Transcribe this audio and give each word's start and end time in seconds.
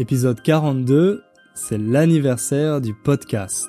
Épisode 0.00 0.40
42, 0.40 1.24
c'est 1.56 1.76
l'anniversaire 1.76 2.80
du 2.80 2.94
podcast. 2.94 3.68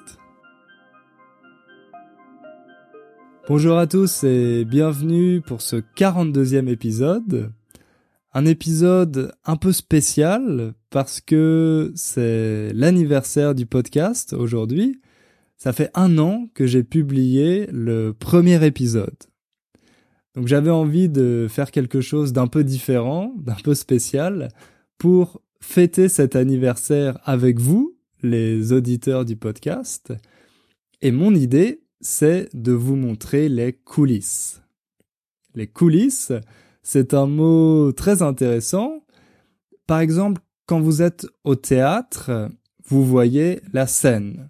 Bonjour 3.47 3.79
à 3.79 3.87
tous 3.87 4.23
et 4.23 4.63
bienvenue 4.63 5.41
pour 5.41 5.63
ce 5.63 5.77
42e 5.77 6.67
épisode. 6.67 7.51
Un 8.31 8.45
épisode 8.45 9.33
un 9.43 9.55
peu 9.55 9.71
spécial 9.71 10.75
parce 10.91 11.19
que 11.19 11.91
c'est 11.95 12.73
l'anniversaire 12.73 13.55
du 13.55 13.65
podcast 13.65 14.33
aujourd'hui. 14.33 15.01
Ça 15.57 15.73
fait 15.73 15.89
un 15.95 16.19
an 16.19 16.47
que 16.53 16.67
j'ai 16.67 16.83
publié 16.83 17.67
le 17.71 18.11
premier 18.11 18.63
épisode. 18.63 19.17
Donc 20.35 20.45
j'avais 20.45 20.69
envie 20.69 21.09
de 21.09 21.47
faire 21.49 21.71
quelque 21.71 22.01
chose 22.01 22.33
d'un 22.33 22.45
peu 22.45 22.63
différent, 22.63 23.33
d'un 23.39 23.57
peu 23.63 23.73
spécial, 23.73 24.49
pour 24.99 25.41
fêter 25.61 26.09
cet 26.09 26.35
anniversaire 26.35 27.19
avec 27.23 27.59
vous, 27.59 27.97
les 28.21 28.73
auditeurs 28.73 29.25
du 29.25 29.35
podcast. 29.35 30.13
Et 31.01 31.11
mon 31.11 31.33
idée, 31.33 31.83
c'est 32.01 32.49
de 32.53 32.71
vous 32.71 32.95
montrer 32.95 33.49
les 33.49 33.73
coulisses. 33.73 34.61
Les 35.55 35.67
coulisses, 35.67 36.31
c'est 36.83 37.13
un 37.13 37.27
mot 37.27 37.91
très 37.91 38.21
intéressant. 38.21 39.03
Par 39.87 39.99
exemple, 39.99 40.41
quand 40.65 40.79
vous 40.79 41.01
êtes 41.01 41.27
au 41.43 41.55
théâtre, 41.55 42.49
vous 42.85 43.05
voyez 43.05 43.61
la 43.73 43.87
scène. 43.87 44.49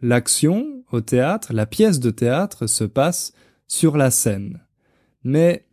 L'action 0.00 0.84
au 0.90 1.00
théâtre, 1.00 1.52
la 1.52 1.66
pièce 1.66 2.00
de 2.00 2.10
théâtre 2.10 2.66
se 2.66 2.84
passe 2.84 3.32
sur 3.68 3.96
la 3.96 4.10
scène. 4.10 4.60
Mais 5.24 5.66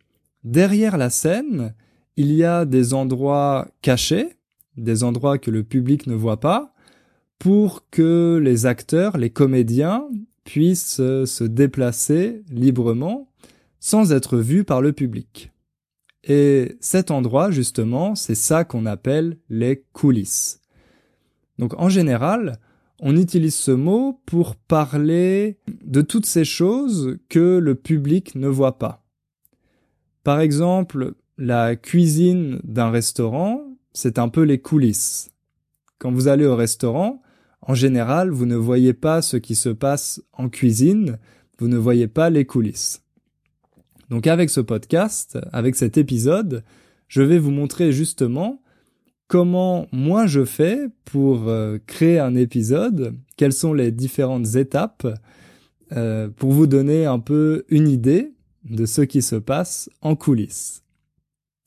derrière 0.44 0.96
la 0.96 1.10
scène, 1.10 1.74
il 2.16 2.32
y 2.32 2.44
a 2.44 2.64
des 2.64 2.94
endroits 2.94 3.68
cachés, 3.82 4.36
des 4.80 5.04
endroits 5.04 5.38
que 5.38 5.50
le 5.50 5.62
public 5.62 6.06
ne 6.06 6.14
voit 6.14 6.40
pas, 6.40 6.74
pour 7.38 7.88
que 7.90 8.40
les 8.42 8.66
acteurs, 8.66 9.16
les 9.16 9.30
comédiens, 9.30 10.04
puissent 10.44 10.96
se 10.96 11.44
déplacer 11.44 12.42
librement 12.50 13.30
sans 13.78 14.12
être 14.12 14.36
vus 14.38 14.64
par 14.64 14.82
le 14.82 14.92
public. 14.92 15.50
Et 16.24 16.76
cet 16.80 17.10
endroit, 17.10 17.50
justement, 17.50 18.14
c'est 18.14 18.34
ça 18.34 18.64
qu'on 18.64 18.84
appelle 18.84 19.38
les 19.48 19.84
coulisses. 19.92 20.60
Donc 21.58 21.74
en 21.78 21.88
général, 21.88 22.58
on 23.00 23.16
utilise 23.16 23.54
ce 23.54 23.70
mot 23.70 24.20
pour 24.26 24.56
parler 24.56 25.58
de 25.84 26.02
toutes 26.02 26.26
ces 26.26 26.44
choses 26.44 27.18
que 27.28 27.58
le 27.58 27.74
public 27.74 28.34
ne 28.34 28.48
voit 28.48 28.78
pas. 28.78 29.04
Par 30.22 30.40
exemple, 30.40 31.14
la 31.38 31.76
cuisine 31.76 32.60
d'un 32.64 32.90
restaurant, 32.90 33.62
c'est 33.92 34.18
un 34.18 34.28
peu 34.28 34.42
les 34.42 34.58
coulisses. 34.58 35.30
Quand 35.98 36.12
vous 36.12 36.28
allez 36.28 36.46
au 36.46 36.56
restaurant, 36.56 37.22
en 37.62 37.74
général, 37.74 38.30
vous 38.30 38.46
ne 38.46 38.56
voyez 38.56 38.94
pas 38.94 39.22
ce 39.22 39.36
qui 39.36 39.54
se 39.54 39.68
passe 39.68 40.22
en 40.32 40.48
cuisine, 40.48 41.18
vous 41.58 41.68
ne 41.68 41.76
voyez 41.76 42.08
pas 42.08 42.30
les 42.30 42.44
coulisses. 42.44 43.02
Donc 44.08 44.26
avec 44.26 44.50
ce 44.50 44.60
podcast, 44.60 45.38
avec 45.52 45.76
cet 45.76 45.98
épisode, 45.98 46.64
je 47.06 47.22
vais 47.22 47.38
vous 47.38 47.50
montrer 47.50 47.92
justement 47.92 48.62
comment 49.28 49.86
moi 49.92 50.26
je 50.26 50.44
fais 50.44 50.88
pour 51.04 51.48
euh, 51.48 51.78
créer 51.86 52.18
un 52.18 52.34
épisode, 52.34 53.14
quelles 53.36 53.52
sont 53.52 53.72
les 53.72 53.92
différentes 53.92 54.56
étapes, 54.56 55.06
euh, 55.92 56.28
pour 56.28 56.52
vous 56.52 56.66
donner 56.66 57.06
un 57.06 57.18
peu 57.18 57.64
une 57.68 57.88
idée 57.88 58.32
de 58.64 58.86
ce 58.86 59.02
qui 59.02 59.22
se 59.22 59.36
passe 59.36 59.90
en 60.02 60.16
coulisses. 60.16 60.82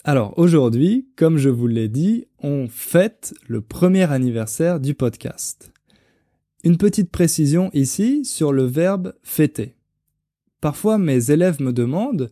Alors 0.05 0.33
aujourd'hui, 0.37 1.07
comme 1.15 1.37
je 1.37 1.47
vous 1.47 1.67
l'ai 1.67 1.87
dit, 1.87 2.25
on 2.39 2.67
fête 2.67 3.33
le 3.47 3.61
premier 3.61 4.11
anniversaire 4.11 4.81
du 4.81 4.95
podcast. 4.95 5.71
Une 6.65 6.77
petite 6.77 7.09
précision 7.09 7.69
ici 7.71 8.25
sur 8.25 8.51
le 8.51 8.63
verbe 8.63 9.13
fêter. 9.23 9.75
Parfois 10.59 10.97
mes 10.97 11.31
élèves 11.31 11.61
me 11.61 11.71
demandent 11.71 12.29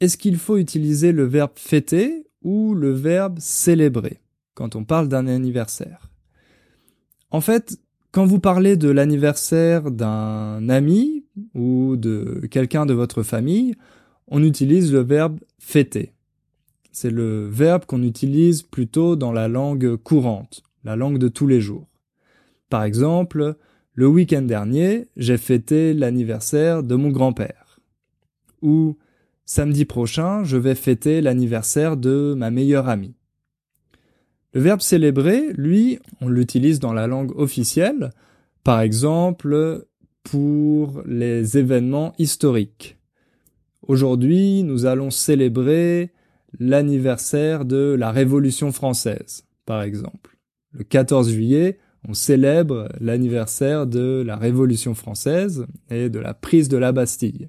est-ce 0.00 0.16
qu'il 0.16 0.38
faut 0.38 0.56
utiliser 0.56 1.12
le 1.12 1.24
verbe 1.24 1.52
fêter 1.56 2.26
ou 2.40 2.74
le 2.74 2.92
verbe 2.92 3.38
célébrer 3.38 4.20
quand 4.54 4.74
on 4.74 4.84
parle 4.84 5.08
d'un 5.08 5.26
anniversaire? 5.26 6.08
En 7.30 7.42
fait, 7.42 7.78
quand 8.12 8.24
vous 8.24 8.40
parlez 8.40 8.78
de 8.78 8.88
l'anniversaire 8.88 9.90
d'un 9.90 10.70
ami 10.70 11.26
ou 11.54 11.96
de 11.96 12.46
quelqu'un 12.50 12.86
de 12.86 12.94
votre 12.94 13.22
famille, 13.22 13.74
on 14.26 14.42
utilise 14.42 14.90
le 14.90 15.00
verbe 15.00 15.38
fêter. 15.58 16.13
C'est 16.94 17.10
le 17.10 17.48
verbe 17.48 17.86
qu'on 17.86 18.04
utilise 18.04 18.62
plutôt 18.62 19.16
dans 19.16 19.32
la 19.32 19.48
langue 19.48 19.96
courante, 19.96 20.62
la 20.84 20.94
langue 20.94 21.18
de 21.18 21.26
tous 21.26 21.48
les 21.48 21.60
jours. 21.60 21.88
Par 22.70 22.84
exemple, 22.84 23.56
le 23.94 24.06
week-end 24.06 24.42
dernier, 24.42 25.08
j'ai 25.16 25.36
fêté 25.36 25.92
l'anniversaire 25.92 26.84
de 26.84 26.94
mon 26.94 27.10
grand-père. 27.10 27.80
Ou 28.62 28.96
samedi 29.44 29.86
prochain, 29.86 30.44
je 30.44 30.56
vais 30.56 30.76
fêter 30.76 31.20
l'anniversaire 31.20 31.96
de 31.96 32.32
ma 32.38 32.52
meilleure 32.52 32.88
amie. 32.88 33.16
Le 34.52 34.60
verbe 34.60 34.80
célébrer, 34.80 35.52
lui, 35.54 35.98
on 36.20 36.28
l'utilise 36.28 36.78
dans 36.78 36.92
la 36.92 37.08
langue 37.08 37.36
officielle, 37.36 38.10
par 38.62 38.80
exemple 38.80 39.84
pour 40.22 41.02
les 41.06 41.58
événements 41.58 42.12
historiques. 42.18 42.98
Aujourd'hui, 43.82 44.62
nous 44.62 44.86
allons 44.86 45.10
célébrer 45.10 46.12
l'anniversaire 46.58 47.64
de 47.64 47.94
la 47.98 48.10
Révolution 48.10 48.72
française, 48.72 49.44
par 49.66 49.82
exemple. 49.82 50.36
Le 50.72 50.84
14 50.84 51.30
juillet, 51.30 51.78
on 52.08 52.14
célèbre 52.14 52.88
l'anniversaire 53.00 53.86
de 53.86 54.22
la 54.26 54.36
Révolution 54.36 54.94
française 54.94 55.66
et 55.90 56.08
de 56.08 56.18
la 56.18 56.34
prise 56.34 56.68
de 56.68 56.76
la 56.76 56.92
Bastille. 56.92 57.48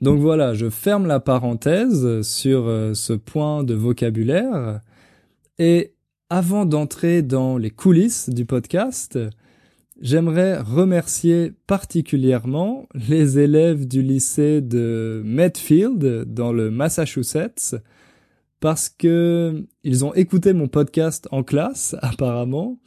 Donc 0.00 0.20
voilà, 0.20 0.52
je 0.54 0.68
ferme 0.68 1.06
la 1.06 1.20
parenthèse 1.20 2.20
sur 2.22 2.66
euh, 2.66 2.92
ce 2.92 3.14
point 3.14 3.64
de 3.64 3.74
vocabulaire 3.74 4.80
et 5.58 5.94
avant 6.28 6.66
d'entrer 6.66 7.22
dans 7.22 7.56
les 7.56 7.70
coulisses 7.70 8.28
du 8.28 8.44
podcast, 8.44 9.18
J'aimerais 9.98 10.60
remercier 10.60 11.52
particulièrement 11.66 12.86
les 13.08 13.38
élèves 13.38 13.88
du 13.88 14.02
lycée 14.02 14.60
de 14.60 15.22
Medfield 15.24 16.24
dans 16.26 16.52
le 16.52 16.70
Massachusetts 16.70 17.76
parce 18.60 18.90
que 18.90 19.64
ils 19.84 20.04
ont 20.04 20.12
écouté 20.12 20.52
mon 20.52 20.68
podcast 20.68 21.28
en 21.30 21.42
classe 21.42 21.96
apparemment 22.02 22.78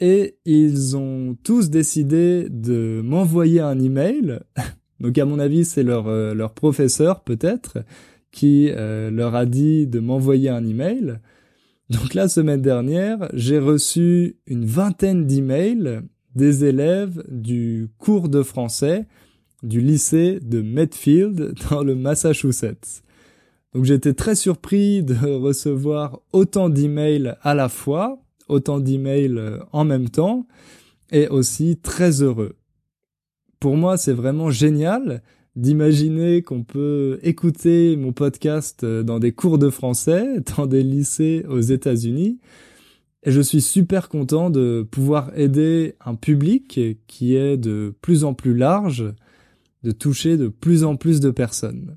et 0.00 0.36
ils 0.44 0.96
ont 0.96 1.36
tous 1.44 1.70
décidé 1.70 2.48
de 2.50 3.02
m'envoyer 3.04 3.60
un 3.60 3.78
email. 3.78 4.40
Donc 5.00 5.16
à 5.16 5.24
mon 5.24 5.38
avis, 5.38 5.64
c'est 5.64 5.84
leur 5.84 6.08
euh, 6.08 6.34
leur 6.34 6.54
professeur 6.54 7.22
peut-être 7.22 7.84
qui 8.32 8.68
euh, 8.70 9.12
leur 9.12 9.36
a 9.36 9.46
dit 9.46 9.86
de 9.86 10.00
m'envoyer 10.00 10.48
un 10.48 10.64
email. 10.64 11.20
Donc 11.88 12.14
la 12.14 12.26
semaine 12.26 12.62
dernière, 12.62 13.28
j'ai 13.32 13.60
reçu 13.60 14.38
une 14.46 14.66
vingtaine 14.66 15.24
d'emails 15.24 16.02
des 16.38 16.64
élèves 16.64 17.22
du 17.28 17.88
cours 17.98 18.28
de 18.28 18.42
français 18.42 19.06
du 19.62 19.80
lycée 19.80 20.38
de 20.40 20.62
Medfield 20.62 21.54
dans 21.70 21.82
le 21.82 21.94
Massachusetts. 21.94 23.02
Donc 23.74 23.84
j'étais 23.84 24.14
très 24.14 24.36
surpris 24.36 25.02
de 25.02 25.14
recevoir 25.36 26.20
autant 26.32 26.70
d'emails 26.70 27.34
à 27.42 27.54
la 27.54 27.68
fois, 27.68 28.22
autant 28.48 28.78
d'emails 28.78 29.36
euh, 29.36 29.58
en 29.72 29.84
même 29.84 30.08
temps, 30.08 30.46
et 31.10 31.28
aussi 31.28 31.76
très 31.76 32.22
heureux. 32.22 32.54
Pour 33.60 33.76
moi, 33.76 33.96
c'est 33.96 34.12
vraiment 34.12 34.50
génial 34.50 35.22
d'imaginer 35.56 36.42
qu'on 36.42 36.62
peut 36.62 37.18
écouter 37.24 37.96
mon 37.96 38.12
podcast 38.12 38.84
euh, 38.84 39.02
dans 39.02 39.18
des 39.18 39.32
cours 39.32 39.58
de 39.58 39.70
français, 39.70 40.40
dans 40.56 40.66
des 40.66 40.84
lycées 40.84 41.44
aux 41.48 41.60
États-Unis, 41.60 42.38
et 43.22 43.32
je 43.32 43.40
suis 43.40 43.60
super 43.60 44.08
content 44.08 44.50
de 44.50 44.86
pouvoir 44.88 45.36
aider 45.36 45.94
un 46.04 46.14
public 46.14 46.80
qui 47.06 47.34
est 47.34 47.56
de 47.56 47.94
plus 48.00 48.24
en 48.24 48.34
plus 48.34 48.54
large, 48.54 49.12
de 49.82 49.90
toucher 49.90 50.36
de 50.36 50.48
plus 50.48 50.84
en 50.84 50.96
plus 50.96 51.20
de 51.20 51.30
personnes. 51.30 51.96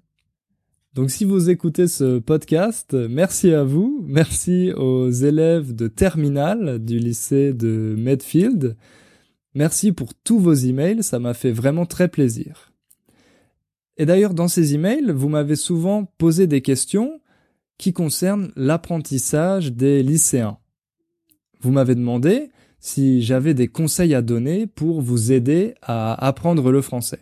Donc 0.93 1.09
si 1.09 1.23
vous 1.23 1.49
écoutez 1.49 1.87
ce 1.87 2.19
podcast, 2.19 2.93
merci 2.93 3.53
à 3.53 3.63
vous, 3.63 4.03
merci 4.05 4.73
aux 4.73 5.09
élèves 5.09 5.73
de 5.73 5.87
terminale 5.87 6.83
du 6.83 6.99
lycée 6.99 7.53
de 7.53 7.95
Medfield. 7.97 8.75
Merci 9.53 9.93
pour 9.93 10.13
tous 10.13 10.39
vos 10.39 10.53
emails, 10.53 11.03
ça 11.03 11.19
m'a 11.19 11.33
fait 11.33 11.51
vraiment 11.51 11.85
très 11.85 12.07
plaisir. 12.07 12.73
Et 13.97 14.05
d'ailleurs, 14.05 14.33
dans 14.33 14.47
ces 14.47 14.73
emails, 14.73 15.11
vous 15.11 15.29
m'avez 15.29 15.55
souvent 15.55 16.05
posé 16.17 16.47
des 16.47 16.61
questions 16.61 17.21
qui 17.77 17.93
concernent 17.93 18.51
l'apprentissage 18.55 19.73
des 19.73 20.03
lycéens. 20.03 20.57
Vous 21.61 21.71
m'avez 21.71 21.95
demandé 21.95 22.49
si 22.79 23.21
j'avais 23.21 23.53
des 23.53 23.67
conseils 23.67 24.15
à 24.15 24.21
donner 24.21 24.65
pour 24.65 25.01
vous 25.01 25.31
aider 25.31 25.75
à 25.81 26.13
apprendre 26.25 26.71
le 26.71 26.81
français. 26.81 27.19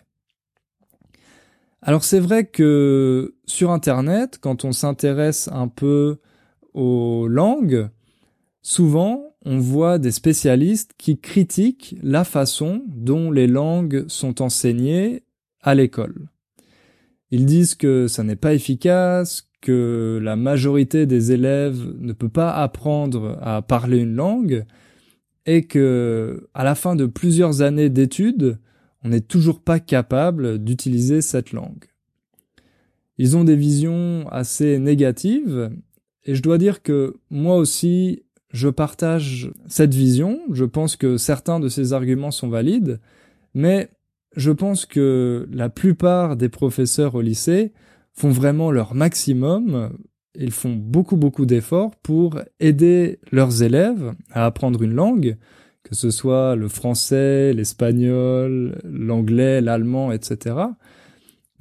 Alors 1.82 2.04
c'est 2.04 2.20
vrai 2.20 2.46
que 2.46 3.36
sur 3.46 3.72
Internet, 3.72 4.38
quand 4.42 4.66
on 4.66 4.72
s'intéresse 4.72 5.50
un 5.52 5.68
peu 5.68 6.18
aux 6.74 7.28
langues, 7.28 7.90
souvent 8.62 9.36
on 9.46 9.60
voit 9.60 10.00
des 10.00 10.12
spécialistes 10.12 10.92
qui 10.98 11.18
critiquent 11.18 11.96
la 12.02 12.24
façon 12.24 12.84
dont 12.88 13.32
les 13.32 13.48
langues 13.48 14.06
sont 14.08 14.42
enseignées 14.42 15.24
à 15.62 15.76
l'école. 15.76 16.30
Ils 17.32 17.46
disent 17.46 17.76
que 17.76 18.08
ça 18.08 18.24
n'est 18.24 18.36
pas 18.36 18.54
efficace, 18.54 19.49
que 19.62 20.20
la 20.22 20.36
majorité 20.36 21.06
des 21.06 21.32
élèves 21.32 21.80
ne 22.00 22.14
peut 22.14 22.30
pas 22.30 22.52
apprendre 22.54 23.38
à 23.42 23.62
parler 23.62 23.98
une 23.98 24.16
langue 24.16 24.66
et 25.46 25.66
que 25.66 26.48
à 26.54 26.64
la 26.64 26.76
fin 26.76 26.96
de 26.96 27.06
plusieurs 27.06 27.62
années 27.62 27.90
d'études, 27.90 28.60
on 29.04 29.10
n'est 29.10 29.22
toujours 29.22 29.62
pas 29.62 29.80
capable 29.80 30.60
d'utiliser 30.60 31.22
cette 31.22 31.52
langue. 31.52 31.86
Ils 33.18 33.36
ont 33.36 33.44
des 33.44 33.56
visions 33.56 34.28
assez 34.30 34.80
négatives 34.80 35.72
et 36.24 36.36
je 36.36 36.42
dois 36.42 36.58
dire 36.58 36.82
que 36.82 37.18
moi 37.30 37.58
aussi 37.58 38.24
je 38.52 38.70
partage 38.70 39.52
cette 39.68 39.94
vision, 39.94 40.40
je 40.52 40.66
pense 40.66 40.96
que 40.96 41.18
certains 41.18 41.60
de 41.60 41.70
ces 41.70 41.94
arguments 41.94 42.32
sont 42.32 42.50
valides, 42.50 43.00
mais 43.54 43.90
je 44.36 44.52
pense 44.52 44.86
que 44.86 45.48
la 45.52 45.70
plupart 45.70 46.36
des 46.36 46.50
professeurs 46.50 47.16
au 47.16 47.22
lycée 47.22 47.74
font 48.20 48.32
vraiment 48.32 48.70
leur 48.70 48.96
maximum, 48.96 49.98
ils 50.36 50.52
font 50.52 50.76
beaucoup 50.76 51.16
beaucoup 51.16 51.46
d'efforts 51.46 51.96
pour 52.04 52.38
aider 52.60 53.20
leurs 53.32 53.64
élèves 53.64 54.14
à 54.32 54.46
apprendre 54.46 54.84
une 54.84 54.94
langue, 54.94 55.38
que 55.84 55.96
ce 55.96 56.12
soit 56.12 56.58
le 56.58 56.68
français, 56.68 57.54
l'espagnol, 57.54 58.78
l'anglais, 58.84 59.62
l'allemand, 59.62 60.12
etc. 60.12 60.58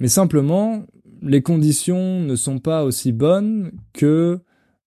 Mais 0.01 0.09
simplement, 0.09 0.83
les 1.21 1.41
conditions 1.41 2.19
ne 2.19 2.35
sont 2.35 2.59
pas 2.59 2.83
aussi 2.83 3.13
bonnes 3.13 3.71
que 3.93 4.39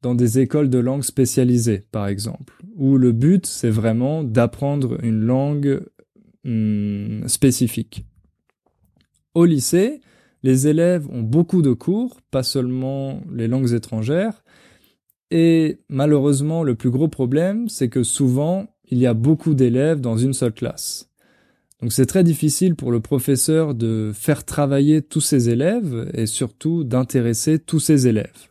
dans 0.03 0.15
des 0.15 0.41
écoles 0.41 0.69
de 0.69 0.79
langue 0.79 1.05
spécialisées, 1.05 1.85
par 1.91 2.07
exemple, 2.07 2.63
où 2.77 2.99
le 2.99 3.13
but, 3.13 3.47
c'est 3.47 3.71
vraiment 3.71 4.25
d'apprendre 4.25 5.03
une 5.03 5.23
langue 5.23 5.81
hum, 6.45 7.23
spécifique. 7.29 8.05
Au 9.35 9.47
lycée, 9.47 10.03
les 10.43 10.69
élèves 10.69 11.09
ont 11.11 11.23
beaucoup 11.23 11.63
de 11.63 11.73
cours, 11.73 12.21
pas 12.31 12.43
seulement 12.43 13.21
les 13.33 13.49
langues 13.49 13.73
étrangères, 13.73 14.43
et 15.31 15.79
malheureusement, 15.89 16.63
le 16.63 16.75
plus 16.75 16.91
gros 16.91 17.09
problème, 17.09 17.69
c'est 17.71 17.89
que 17.89 18.03
souvent, 18.03 18.67
il 18.91 18.99
y 18.99 19.07
a 19.07 19.15
beaucoup 19.15 19.55
d'élèves 19.55 20.01
dans 20.01 20.19
une 20.19 20.35
seule 20.35 20.53
classe. 20.53 21.09
Donc 21.81 21.93
c'est 21.93 22.07
très 22.07 22.23
difficile 22.23 22.77
pour 22.77 22.93
le 22.93 23.01
professeur 23.01 23.75
de 23.75 24.13
faire 24.15 24.45
travailler 24.45 25.01
tous 25.01 25.23
ses 25.23 25.49
élèves 25.49 26.11
et 26.15 26.27
surtout 26.27 26.85
d'intéresser 26.85 27.59
tous 27.59 27.81
ses 27.81 28.07
élèves. 28.07 28.51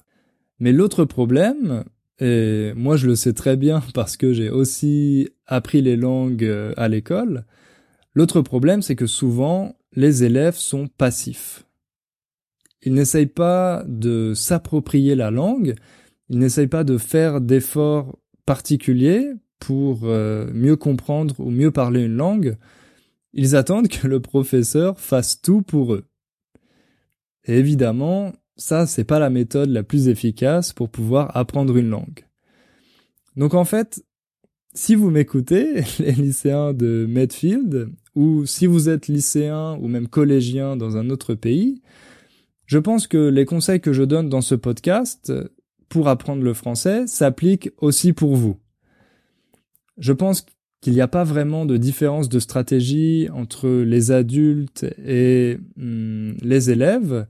Mais 0.59 0.73
l'autre 0.73 1.05
problème, 1.05 1.83
et 2.19 2.73
moi 2.75 2.97
je 2.97 3.07
le 3.07 3.15
sais 3.15 3.33
très 3.33 3.55
bien 3.55 3.81
parce 3.93 4.17
que 4.17 4.33
j'ai 4.33 4.49
aussi 4.49 5.29
appris 5.45 5.81
les 5.83 5.95
langues 5.95 6.43
euh, 6.43 6.73
à 6.75 6.89
l'école, 6.89 7.45
l'autre 8.15 8.41
problème 8.41 8.81
c'est 8.81 8.97
que 8.97 9.07
souvent 9.07 9.75
les 9.95 10.23
élèves 10.23 10.57
sont 10.57 10.87
passifs. 10.87 11.65
Ils 12.83 12.93
n'essayent 12.93 13.27
pas 13.27 13.83
de 13.87 14.33
s'approprier 14.33 15.15
la 15.15 15.31
langue, 15.31 15.75
ils 16.29 16.39
n'essayent 16.39 16.67
pas 16.67 16.83
de 16.83 16.97
faire 16.97 17.41
d'efforts 17.41 18.17
particuliers 18.45 19.33
pour 19.59 20.01
euh, 20.03 20.49
mieux 20.53 20.75
comprendre 20.75 21.35
ou 21.39 21.51
mieux 21.51 21.71
parler 21.71 22.01
une 22.03 22.17
langue, 22.17 22.57
ils 23.33 23.55
attendent 23.55 23.87
que 23.87 24.07
le 24.07 24.19
professeur 24.19 24.99
fasse 24.99 25.41
tout 25.41 25.61
pour 25.61 25.93
eux. 25.93 26.05
Évidemment, 27.45 28.33
ça, 28.57 28.85
c'est 28.85 29.03
pas 29.03 29.19
la 29.19 29.29
méthode 29.29 29.69
la 29.69 29.83
plus 29.83 30.07
efficace 30.07 30.73
pour 30.73 30.89
pouvoir 30.89 31.35
apprendre 31.37 31.77
une 31.77 31.89
langue. 31.89 32.25
Donc 33.35 33.53
en 33.53 33.65
fait, 33.65 34.03
si 34.73 34.95
vous 34.95 35.09
m'écoutez, 35.09 35.83
les 35.99 36.11
lycéens 36.11 36.73
de 36.73 37.05
Medfield, 37.07 37.89
ou 38.15 38.45
si 38.45 38.65
vous 38.65 38.89
êtes 38.89 39.07
lycéen 39.07 39.77
ou 39.79 39.87
même 39.87 40.07
collégien 40.07 40.75
dans 40.75 40.97
un 40.97 41.09
autre 41.09 41.33
pays, 41.33 41.81
je 42.71 42.79
pense 42.79 43.05
que 43.05 43.27
les 43.27 43.43
conseils 43.43 43.81
que 43.81 43.91
je 43.91 44.01
donne 44.01 44.29
dans 44.29 44.39
ce 44.39 44.55
podcast 44.55 45.33
pour 45.89 46.07
apprendre 46.07 46.41
le 46.41 46.53
français 46.53 47.05
s'appliquent 47.05 47.69
aussi 47.79 48.13
pour 48.13 48.37
vous. 48.37 48.55
Je 49.97 50.13
pense 50.13 50.45
qu'il 50.79 50.93
n'y 50.93 51.01
a 51.01 51.09
pas 51.09 51.25
vraiment 51.25 51.65
de 51.65 51.75
différence 51.75 52.29
de 52.29 52.39
stratégie 52.39 53.27
entre 53.33 53.67
les 53.67 54.11
adultes 54.11 54.85
et 55.05 55.57
hum, 55.77 56.37
les 56.41 56.71
élèves. 56.71 57.27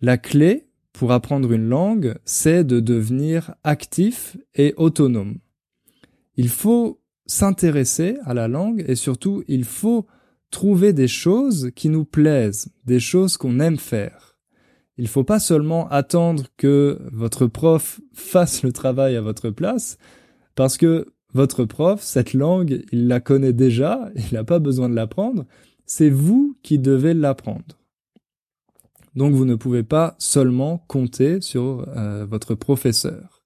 La 0.00 0.18
clé 0.18 0.66
pour 0.92 1.12
apprendre 1.12 1.52
une 1.52 1.68
langue, 1.68 2.16
c'est 2.24 2.64
de 2.64 2.80
devenir 2.80 3.54
actif 3.62 4.36
et 4.56 4.74
autonome. 4.76 5.38
Il 6.36 6.48
faut 6.48 7.00
s'intéresser 7.26 8.16
à 8.24 8.34
la 8.34 8.48
langue 8.48 8.84
et 8.88 8.96
surtout 8.96 9.44
il 9.46 9.62
faut 9.62 10.08
trouver 10.50 10.92
des 10.92 11.06
choses 11.06 11.70
qui 11.76 11.90
nous 11.90 12.04
plaisent, 12.04 12.72
des 12.86 12.98
choses 12.98 13.36
qu'on 13.36 13.60
aime 13.60 13.78
faire. 13.78 14.33
Il 14.96 15.08
faut 15.08 15.24
pas 15.24 15.40
seulement 15.40 15.88
attendre 15.88 16.44
que 16.56 17.00
votre 17.12 17.46
prof 17.46 18.00
fasse 18.12 18.62
le 18.62 18.72
travail 18.72 19.16
à 19.16 19.20
votre 19.20 19.50
place, 19.50 19.98
parce 20.54 20.76
que 20.76 21.06
votre 21.32 21.64
prof, 21.64 22.00
cette 22.00 22.32
langue, 22.32 22.84
il 22.92 23.08
la 23.08 23.20
connaît 23.20 23.52
déjà, 23.52 24.10
il 24.14 24.34
n'a 24.34 24.44
pas 24.44 24.60
besoin 24.60 24.88
de 24.88 24.94
l'apprendre, 24.94 25.44
c'est 25.84 26.10
vous 26.10 26.56
qui 26.62 26.78
devez 26.78 27.12
l'apprendre. 27.12 27.78
Donc 29.16 29.34
vous 29.34 29.44
ne 29.44 29.54
pouvez 29.54 29.82
pas 29.82 30.16
seulement 30.18 30.78
compter 30.88 31.40
sur 31.40 31.86
euh, 31.96 32.24
votre 32.24 32.54
professeur. 32.54 33.42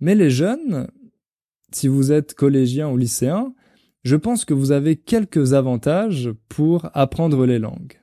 Mais 0.00 0.14
les 0.14 0.30
jeunes, 0.30 0.88
si 1.72 1.88
vous 1.88 2.12
êtes 2.12 2.34
collégien 2.34 2.88
ou 2.88 2.96
lycéen, 2.96 3.54
je 4.04 4.16
pense 4.16 4.44
que 4.44 4.54
vous 4.54 4.70
avez 4.70 4.96
quelques 4.96 5.54
avantages 5.54 6.30
pour 6.48 6.88
apprendre 6.94 7.46
les 7.46 7.58
langues. 7.58 8.00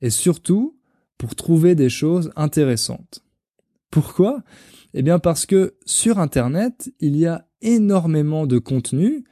Et 0.00 0.10
surtout, 0.10 0.78
pour 1.18 1.34
trouver 1.34 1.74
des 1.74 1.88
choses 1.88 2.30
intéressantes. 2.36 3.24
Pourquoi? 3.90 4.42
Eh 4.94 5.02
bien 5.02 5.18
parce 5.18 5.46
que 5.46 5.74
sur 5.86 6.18
Internet, 6.18 6.92
il 7.00 7.16
y 7.16 7.26
a 7.26 7.46
énormément 7.62 8.46
de 8.46 8.58
contenu, 8.58 9.24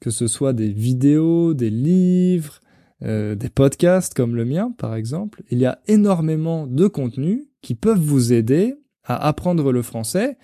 que 0.00 0.10
ce 0.10 0.26
soit 0.26 0.52
des 0.52 0.70
vidéos, 0.70 1.54
des 1.54 1.70
livres, 1.70 2.60
euh, 3.02 3.34
des 3.34 3.50
podcasts 3.50 4.14
comme 4.14 4.36
le 4.36 4.44
mien, 4.44 4.72
par 4.78 4.94
exemple, 4.94 5.42
il 5.50 5.58
y 5.58 5.66
a 5.66 5.80
énormément 5.86 6.66
de 6.66 6.86
contenus 6.86 7.46
qui 7.60 7.74
peuvent 7.74 7.98
vous 7.98 8.32
aider 8.32 8.74
à 9.02 9.26
apprendre 9.26 9.72
le 9.72 9.82
français 9.82 10.38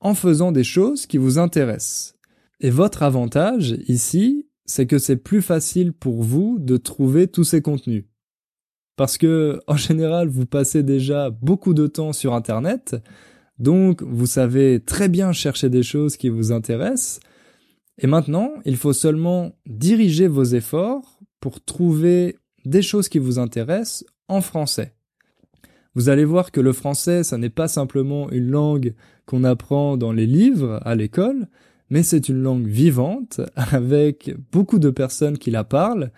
en 0.00 0.14
faisant 0.14 0.52
des 0.52 0.64
choses 0.64 1.06
qui 1.06 1.18
vous 1.18 1.38
intéressent. 1.38 2.14
Et 2.60 2.70
votre 2.70 3.02
avantage 3.02 3.76
ici, 3.88 4.46
c'est 4.64 4.86
que 4.86 4.98
c'est 4.98 5.16
plus 5.16 5.42
facile 5.42 5.92
pour 5.92 6.22
vous 6.22 6.58
de 6.58 6.76
trouver 6.76 7.26
tous 7.26 7.44
ces 7.44 7.62
contenus. 7.62 8.04
Parce 8.98 9.16
que, 9.16 9.60
en 9.68 9.76
général, 9.76 10.26
vous 10.26 10.44
passez 10.44 10.82
déjà 10.82 11.30
beaucoup 11.30 11.72
de 11.72 11.86
temps 11.86 12.12
sur 12.12 12.34
Internet, 12.34 12.96
donc 13.60 14.02
vous 14.02 14.26
savez 14.26 14.80
très 14.80 15.08
bien 15.08 15.30
chercher 15.30 15.70
des 15.70 15.84
choses 15.84 16.16
qui 16.16 16.28
vous 16.28 16.50
intéressent, 16.50 17.20
et 17.98 18.08
maintenant, 18.08 18.50
il 18.64 18.76
faut 18.76 18.92
seulement 18.92 19.52
diriger 19.66 20.26
vos 20.26 20.42
efforts 20.42 21.20
pour 21.38 21.64
trouver 21.64 22.38
des 22.64 22.82
choses 22.82 23.08
qui 23.08 23.20
vous 23.20 23.38
intéressent 23.38 24.04
en 24.26 24.40
français. 24.40 24.94
Vous 25.94 26.08
allez 26.08 26.24
voir 26.24 26.50
que 26.50 26.60
le 26.60 26.72
français, 26.72 27.22
ça 27.22 27.38
n'est 27.38 27.50
pas 27.50 27.68
simplement 27.68 28.28
une 28.32 28.50
langue 28.50 28.94
qu'on 29.26 29.44
apprend 29.44 29.96
dans 29.96 30.12
les 30.12 30.26
livres 30.26 30.80
à 30.84 30.96
l'école, 30.96 31.46
mais 31.88 32.02
c'est 32.02 32.28
une 32.28 32.42
langue 32.42 32.66
vivante 32.66 33.40
avec 33.54 34.34
beaucoup 34.50 34.80
de 34.80 34.90
personnes 34.90 35.38
qui 35.38 35.52
la 35.52 35.62
parlent 35.62 36.10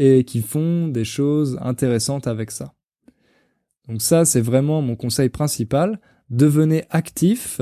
et 0.00 0.22
qui 0.22 0.42
font 0.42 0.86
des 0.86 1.04
choses 1.04 1.58
intéressantes 1.60 2.28
avec 2.28 2.52
ça. 2.52 2.72
Donc 3.88 4.00
ça, 4.00 4.24
c'est 4.24 4.40
vraiment 4.40 4.80
mon 4.80 4.94
conseil 4.94 5.28
principal. 5.28 6.00
Devenez 6.30 6.84
actif 6.90 7.60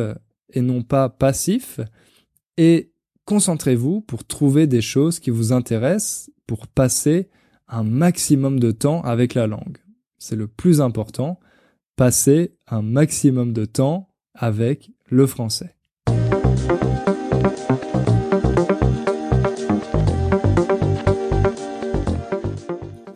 et 0.52 0.60
non 0.60 0.82
pas 0.82 1.08
passif 1.08 1.80
et 2.58 2.92
concentrez-vous 3.24 4.02
pour 4.02 4.26
trouver 4.26 4.66
des 4.66 4.82
choses 4.82 5.18
qui 5.18 5.30
vous 5.30 5.52
intéressent 5.52 6.30
pour 6.46 6.68
passer 6.68 7.30
un 7.68 7.84
maximum 7.84 8.60
de 8.60 8.70
temps 8.70 9.00
avec 9.00 9.32
la 9.32 9.46
langue. 9.46 9.78
C'est 10.18 10.36
le 10.36 10.46
plus 10.46 10.82
important, 10.82 11.40
passer 11.96 12.54
un 12.66 12.82
maximum 12.82 13.54
de 13.54 13.64
temps 13.64 14.12
avec 14.34 14.90
le 15.06 15.26
français. 15.26 15.75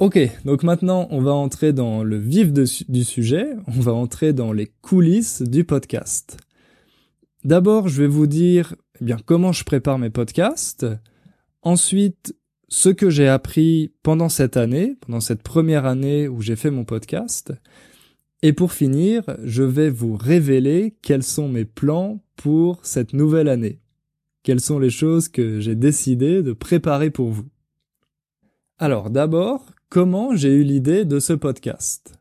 Ok, 0.00 0.18
donc 0.46 0.62
maintenant 0.62 1.08
on 1.10 1.20
va 1.20 1.34
entrer 1.34 1.74
dans 1.74 2.02
le 2.02 2.16
vif 2.16 2.54
du 2.54 3.04
sujet, 3.04 3.50
on 3.66 3.80
va 3.80 3.92
entrer 3.92 4.32
dans 4.32 4.50
les 4.50 4.72
coulisses 4.80 5.42
du 5.42 5.64
podcast. 5.64 6.38
D'abord, 7.44 7.88
je 7.88 8.00
vais 8.00 8.08
vous 8.08 8.26
dire 8.26 8.76
eh 8.98 9.04
bien 9.04 9.18
comment 9.22 9.52
je 9.52 9.62
prépare 9.62 9.98
mes 9.98 10.08
podcasts. 10.08 10.86
Ensuite, 11.60 12.34
ce 12.68 12.88
que 12.88 13.10
j'ai 13.10 13.28
appris 13.28 13.92
pendant 14.02 14.30
cette 14.30 14.56
année, 14.56 14.96
pendant 15.02 15.20
cette 15.20 15.42
première 15.42 15.84
année 15.84 16.28
où 16.28 16.40
j'ai 16.40 16.56
fait 16.56 16.70
mon 16.70 16.86
podcast. 16.86 17.52
Et 18.40 18.54
pour 18.54 18.72
finir, 18.72 19.24
je 19.44 19.64
vais 19.64 19.90
vous 19.90 20.16
révéler 20.16 20.96
quels 21.02 21.22
sont 21.22 21.50
mes 21.50 21.66
plans 21.66 22.24
pour 22.36 22.80
cette 22.86 23.12
nouvelle 23.12 23.48
année. 23.48 23.80
quelles 24.44 24.60
sont 24.60 24.78
les 24.78 24.88
choses 24.88 25.28
que 25.28 25.60
j'ai 25.60 25.74
décidé 25.74 26.42
de 26.42 26.54
préparer 26.54 27.10
pour 27.10 27.28
vous. 27.28 27.50
Alors 28.78 29.10
d'abord, 29.10 29.66
comment 29.90 30.36
j'ai 30.36 30.54
eu 30.54 30.62
l'idée 30.62 31.04
de 31.04 31.18
ce 31.18 31.32
podcast 31.32 32.14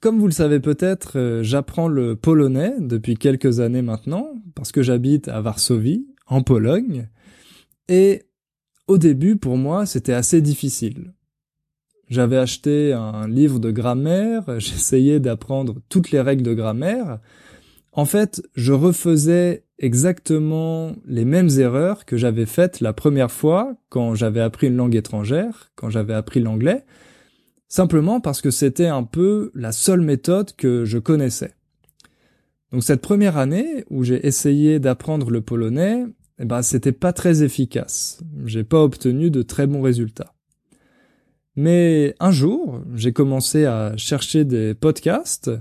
Comme 0.00 0.18
vous 0.18 0.26
le 0.26 0.32
savez 0.32 0.58
peut-être, 0.58 1.16
euh, 1.16 1.42
j'apprends 1.44 1.86
le 1.86 2.16
polonais 2.16 2.74
depuis 2.80 3.16
quelques 3.16 3.60
années 3.60 3.82
maintenant, 3.82 4.32
parce 4.56 4.72
que 4.72 4.82
j'habite 4.82 5.28
à 5.28 5.40
Varsovie, 5.40 6.08
en 6.26 6.42
Pologne, 6.42 7.08
et 7.88 8.24
au 8.88 8.98
début 8.98 9.36
pour 9.36 9.56
moi 9.56 9.86
c'était 9.86 10.12
assez 10.12 10.40
difficile. 10.42 11.14
J'avais 12.10 12.36
acheté 12.36 12.92
un 12.92 13.28
livre 13.28 13.60
de 13.60 13.70
grammaire, 13.70 14.42
j'essayais 14.58 15.20
d'apprendre 15.20 15.76
toutes 15.88 16.10
les 16.10 16.20
règles 16.20 16.42
de 16.42 16.54
grammaire. 16.54 17.20
En 17.96 18.06
fait, 18.06 18.42
je 18.56 18.72
refaisais 18.72 19.64
exactement 19.78 20.96
les 21.06 21.24
mêmes 21.24 21.50
erreurs 21.58 22.04
que 22.04 22.16
j'avais 22.16 22.44
faites 22.46 22.80
la 22.80 22.92
première 22.92 23.30
fois 23.30 23.76
quand 23.88 24.16
j'avais 24.16 24.40
appris 24.40 24.66
une 24.66 24.76
langue 24.76 24.96
étrangère, 24.96 25.70
quand 25.76 25.90
j'avais 25.90 26.14
appris 26.14 26.40
l'anglais, 26.40 26.84
simplement 27.68 28.20
parce 28.20 28.40
que 28.40 28.50
c'était 28.50 28.88
un 28.88 29.04
peu 29.04 29.52
la 29.54 29.70
seule 29.70 30.00
méthode 30.00 30.56
que 30.56 30.84
je 30.84 30.98
connaissais. 30.98 31.54
Donc 32.72 32.82
cette 32.82 33.00
première 33.00 33.36
année 33.36 33.84
où 33.90 34.02
j'ai 34.02 34.26
essayé 34.26 34.80
d'apprendre 34.80 35.30
le 35.30 35.40
polonais, 35.40 36.04
eh 36.40 36.44
ben 36.44 36.62
c'était 36.62 36.90
pas 36.90 37.12
très 37.12 37.44
efficace. 37.44 38.20
J'ai 38.44 38.64
pas 38.64 38.82
obtenu 38.82 39.30
de 39.30 39.42
très 39.42 39.68
bons 39.68 39.82
résultats. 39.82 40.34
Mais 41.54 42.16
un 42.18 42.32
jour, 42.32 42.80
j'ai 42.96 43.12
commencé 43.12 43.64
à 43.64 43.96
chercher 43.96 44.44
des 44.44 44.74
podcasts 44.74 45.52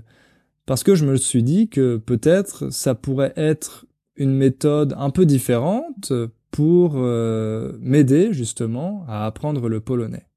parce 0.65 0.83
que 0.83 0.95
je 0.95 1.05
me 1.05 1.17
suis 1.17 1.43
dit 1.43 1.69
que 1.69 1.97
peut-être 1.97 2.71
ça 2.71 2.95
pourrait 2.95 3.33
être 3.35 3.85
une 4.15 4.35
méthode 4.35 4.93
un 4.97 5.09
peu 5.09 5.25
différente 5.25 6.13
pour 6.51 6.93
euh, 6.95 7.73
m'aider 7.81 8.31
justement 8.31 9.05
à 9.07 9.25
apprendre 9.25 9.67
le 9.69 9.79
polonais. 9.79 10.27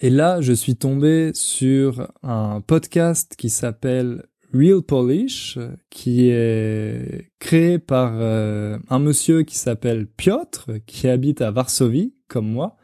Et 0.00 0.10
là, 0.10 0.42
je 0.42 0.52
suis 0.52 0.76
tombé 0.76 1.30
sur 1.32 2.12
un 2.22 2.60
podcast 2.60 3.34
qui 3.36 3.48
s'appelle 3.48 4.26
Real 4.52 4.82
Polish, 4.82 5.58
qui 5.88 6.28
est 6.28 7.30
créé 7.38 7.78
par 7.78 8.12
euh, 8.16 8.78
un 8.90 8.98
monsieur 8.98 9.42
qui 9.42 9.56
s'appelle 9.56 10.06
Piotr, 10.06 10.66
qui 10.86 11.08
habite 11.08 11.40
à 11.40 11.50
Varsovie, 11.50 12.14
comme 12.28 12.48
moi. 12.48 12.76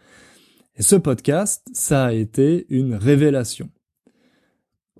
Et 0.76 0.82
ce 0.82 0.96
podcast, 0.96 1.66
ça 1.74 2.06
a 2.06 2.12
été 2.12 2.64
une 2.70 2.94
révélation. 2.94 3.68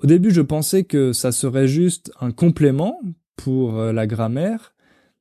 Au 0.03 0.07
début, 0.09 0.33
je 0.33 0.41
pensais 0.41 0.83
que 0.83 1.13
ça 1.13 1.31
serait 1.31 1.69
juste 1.69 2.11
un 2.21 2.33
complément 2.33 3.01
pour 3.37 3.79
euh, 3.79 3.93
la 3.93 4.09
grammaire, 4.09 4.75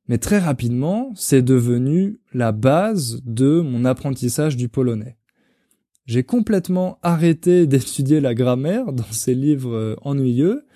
mais 0.08 0.18
très 0.18 0.40
rapidement, 0.40 1.12
c'est 1.14 1.42
devenu 1.42 2.18
la 2.32 2.50
base 2.50 3.22
de 3.24 3.60
mon 3.60 3.84
apprentissage 3.84 4.56
du 4.56 4.68
polonais. 4.68 5.18
J'ai 6.06 6.24
complètement 6.24 6.98
arrêté 7.02 7.66
d'étudier 7.68 8.20
la 8.20 8.34
grammaire 8.34 8.92
dans 8.92 9.12
ces 9.12 9.36
livres 9.36 9.74
euh, 9.74 9.96
ennuyeux 10.02 10.66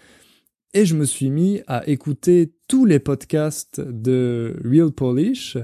et 0.73 0.87
je 0.87 0.95
me 0.95 1.05
suis 1.05 1.31
mis 1.31 1.63
à 1.67 1.89
écouter 1.89 2.55
tous 2.69 2.85
les 2.85 3.01
podcasts 3.01 3.81
de 3.81 4.57
Real 4.65 4.93
Polish. 4.93 5.59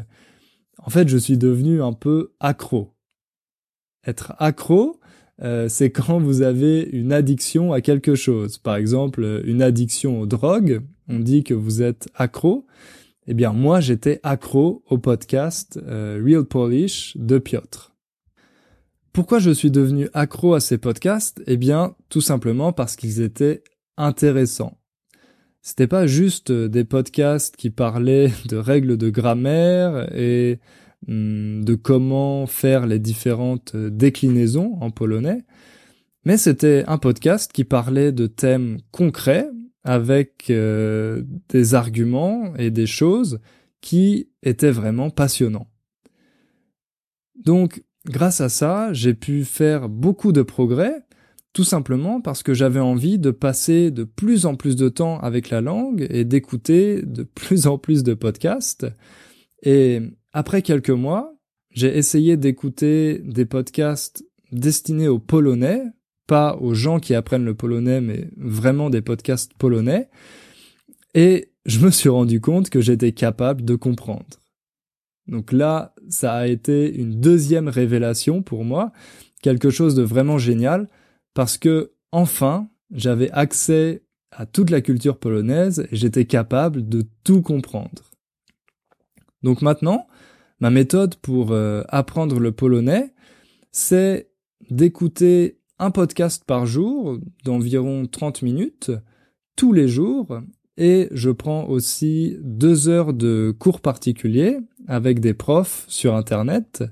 En 0.78 0.90
fait, 0.90 1.08
je 1.08 1.18
suis 1.18 1.38
devenu 1.38 1.80
un 1.80 1.92
peu 1.92 2.32
accro. 2.40 2.92
Être 4.04 4.34
accro, 4.38 4.98
euh, 5.42 5.68
c'est 5.68 5.90
quand 5.90 6.18
vous 6.18 6.42
avez 6.42 6.88
une 6.92 7.12
addiction 7.12 7.72
à 7.72 7.80
quelque 7.80 8.14
chose. 8.14 8.58
Par 8.58 8.76
exemple, 8.76 9.42
une 9.44 9.62
addiction 9.62 10.20
aux 10.20 10.26
drogues. 10.26 10.82
On 11.08 11.18
dit 11.18 11.42
que 11.42 11.54
vous 11.54 11.82
êtes 11.82 12.08
accro. 12.14 12.66
Eh 13.26 13.34
bien, 13.34 13.52
moi, 13.52 13.80
j'étais 13.80 14.20
accro 14.22 14.82
au 14.88 14.98
podcast 14.98 15.80
euh, 15.86 16.20
Real 16.24 16.44
Polish 16.44 17.16
de 17.16 17.38
Piotr. 17.38 17.92
Pourquoi 19.12 19.40
je 19.40 19.50
suis 19.50 19.70
devenu 19.70 20.08
accro 20.14 20.54
à 20.54 20.60
ces 20.60 20.78
podcasts? 20.78 21.42
Eh 21.46 21.56
bien, 21.56 21.94
tout 22.08 22.20
simplement 22.20 22.72
parce 22.72 22.96
qu'ils 22.96 23.20
étaient 23.20 23.62
intéressants. 23.96 24.78
C'était 25.60 25.86
pas 25.86 26.06
juste 26.06 26.50
des 26.50 26.84
podcasts 26.84 27.56
qui 27.56 27.70
parlaient 27.70 28.32
de 28.48 28.56
règles 28.56 28.96
de 28.96 29.10
grammaire 29.10 30.12
et 30.16 30.60
de 31.08 31.74
comment 31.74 32.46
faire 32.46 32.86
les 32.86 32.98
différentes 32.98 33.76
déclinaisons 33.76 34.78
en 34.80 34.90
polonais, 34.90 35.44
mais 36.24 36.36
c'était 36.36 36.84
un 36.86 36.98
podcast 36.98 37.50
qui 37.52 37.64
parlait 37.64 38.12
de 38.12 38.26
thèmes 38.26 38.78
concrets 38.92 39.48
avec 39.84 40.46
euh, 40.50 41.22
des 41.48 41.74
arguments 41.74 42.54
et 42.56 42.70
des 42.70 42.86
choses 42.86 43.40
qui 43.80 44.28
étaient 44.42 44.70
vraiment 44.70 45.10
passionnants. 45.10 45.66
Donc, 47.44 47.82
grâce 48.06 48.40
à 48.40 48.48
ça, 48.48 48.92
j'ai 48.92 49.14
pu 49.14 49.44
faire 49.44 49.88
beaucoup 49.88 50.30
de 50.30 50.42
progrès, 50.42 51.04
tout 51.52 51.64
simplement 51.64 52.20
parce 52.20 52.44
que 52.44 52.54
j'avais 52.54 52.80
envie 52.80 53.18
de 53.18 53.32
passer 53.32 53.90
de 53.90 54.04
plus 54.04 54.46
en 54.46 54.54
plus 54.54 54.76
de 54.76 54.88
temps 54.88 55.18
avec 55.18 55.50
la 55.50 55.60
langue 55.60 56.06
et 56.08 56.24
d'écouter 56.24 57.02
de 57.02 57.22
plus 57.34 57.66
en 57.66 57.78
plus 57.78 58.04
de 58.04 58.14
podcasts. 58.14 58.86
Et 59.64 60.00
après 60.32 60.62
quelques 60.62 60.90
mois, 60.90 61.34
j'ai 61.70 61.96
essayé 61.96 62.36
d'écouter 62.36 63.18
des 63.24 63.46
podcasts 63.46 64.24
destinés 64.50 65.08
aux 65.08 65.18
Polonais 65.18 65.82
pas 66.26 66.56
aux 66.56 66.74
gens 66.74 67.00
qui 67.00 67.14
apprennent 67.14 67.44
le 67.44 67.54
polonais, 67.54 68.00
mais 68.00 68.30
vraiment 68.36 68.90
des 68.90 69.02
podcasts 69.02 69.52
polonais. 69.54 70.08
Et 71.14 71.52
je 71.66 71.84
me 71.84 71.90
suis 71.90 72.08
rendu 72.08 72.40
compte 72.40 72.70
que 72.70 72.80
j'étais 72.80 73.12
capable 73.12 73.64
de 73.64 73.74
comprendre. 73.74 74.40
Donc 75.26 75.52
là, 75.52 75.94
ça 76.08 76.32
a 76.32 76.46
été 76.46 76.94
une 76.94 77.20
deuxième 77.20 77.68
révélation 77.68 78.42
pour 78.42 78.64
moi, 78.64 78.92
quelque 79.42 79.70
chose 79.70 79.94
de 79.94 80.02
vraiment 80.02 80.38
génial, 80.38 80.88
parce 81.34 81.58
que 81.58 81.92
enfin, 82.12 82.68
j'avais 82.90 83.30
accès 83.32 84.02
à 84.30 84.46
toute 84.46 84.70
la 84.70 84.80
culture 84.80 85.18
polonaise 85.18 85.86
et 85.90 85.96
j'étais 85.96 86.24
capable 86.24 86.88
de 86.88 87.04
tout 87.24 87.42
comprendre. 87.42 88.10
Donc 89.42 89.60
maintenant, 89.60 90.06
ma 90.62 90.70
méthode 90.70 91.16
pour 91.16 91.50
euh, 91.50 91.82
apprendre 91.88 92.38
le 92.38 92.52
polonais, 92.52 93.12
c'est 93.72 94.30
d'écouter 94.70 95.58
un 95.80 95.90
podcast 95.90 96.44
par 96.46 96.66
jour 96.66 97.18
d'environ 97.44 98.06
30 98.06 98.42
minutes 98.42 98.92
tous 99.56 99.72
les 99.72 99.88
jours 99.88 100.40
et 100.76 101.08
je 101.10 101.30
prends 101.30 101.64
aussi 101.64 102.36
deux 102.42 102.88
heures 102.88 103.12
de 103.12 103.52
cours 103.58 103.80
particuliers 103.80 104.58
avec 104.86 105.18
des 105.18 105.34
profs 105.34 105.84
sur 105.88 106.14
Internet 106.14 106.84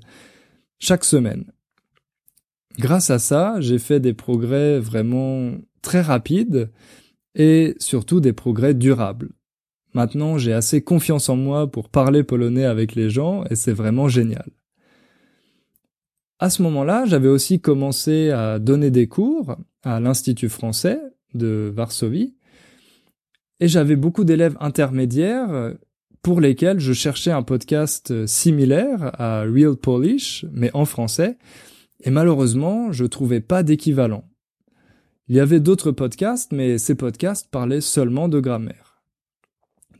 chaque 0.77 1.05
semaine. 1.05 1.45
Grâce 2.77 3.09
à 3.09 3.19
ça, 3.19 3.55
j'ai 3.61 3.79
fait 3.79 4.01
des 4.01 4.13
progrès 4.13 4.79
vraiment 4.79 5.53
très 5.81 6.01
rapides 6.01 6.69
et 7.35 7.75
surtout 7.79 8.19
des 8.19 8.33
progrès 8.33 8.73
durables. 8.73 9.29
Maintenant, 9.93 10.37
j'ai 10.37 10.53
assez 10.53 10.81
confiance 10.81 11.29
en 11.29 11.35
moi 11.35 11.69
pour 11.69 11.89
parler 11.89 12.23
polonais 12.23 12.65
avec 12.65 12.95
les 12.95 13.09
gens 13.09 13.43
et 13.49 13.55
c'est 13.55 13.73
vraiment 13.73 14.07
génial. 14.07 14.49
À 16.39 16.49
ce 16.49 16.63
moment-là, 16.63 17.05
j'avais 17.05 17.27
aussi 17.27 17.59
commencé 17.59 18.31
à 18.31 18.57
donner 18.57 18.89
des 18.89 19.07
cours 19.07 19.57
à 19.83 19.99
l'Institut 19.99 20.49
français 20.49 20.99
de 21.33 21.71
Varsovie, 21.73 22.35
et 23.59 23.67
j'avais 23.67 23.95
beaucoup 23.95 24.23
d'élèves 24.23 24.57
intermédiaires 24.59 25.75
pour 26.23 26.41
lesquels 26.41 26.79
je 26.79 26.93
cherchais 26.93 27.31
un 27.31 27.43
podcast 27.43 28.25
similaire 28.25 29.11
à 29.21 29.43
Real 29.43 29.75
Polish, 29.75 30.45
mais 30.51 30.71
en 30.73 30.85
français, 30.85 31.37
et 32.03 32.09
malheureusement, 32.09 32.91
je 32.91 33.05
trouvais 33.05 33.39
pas 33.39 33.61
d'équivalent. 33.61 34.23
Il 35.27 35.35
y 35.35 35.39
avait 35.39 35.59
d'autres 35.59 35.91
podcasts, 35.91 36.51
mais 36.51 36.79
ces 36.79 36.95
podcasts 36.95 37.49
parlaient 37.51 37.81
seulement 37.81 38.27
de 38.27 38.39
grammaire. 38.39 38.90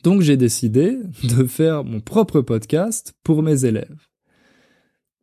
Donc 0.04 0.22
j'ai 0.22 0.38
décidé 0.38 0.98
de 1.24 1.46
faire 1.46 1.84
mon 1.84 2.00
propre 2.00 2.42
podcast 2.42 3.14
pour 3.24 3.44
mes 3.44 3.66
élèves. 3.66 4.08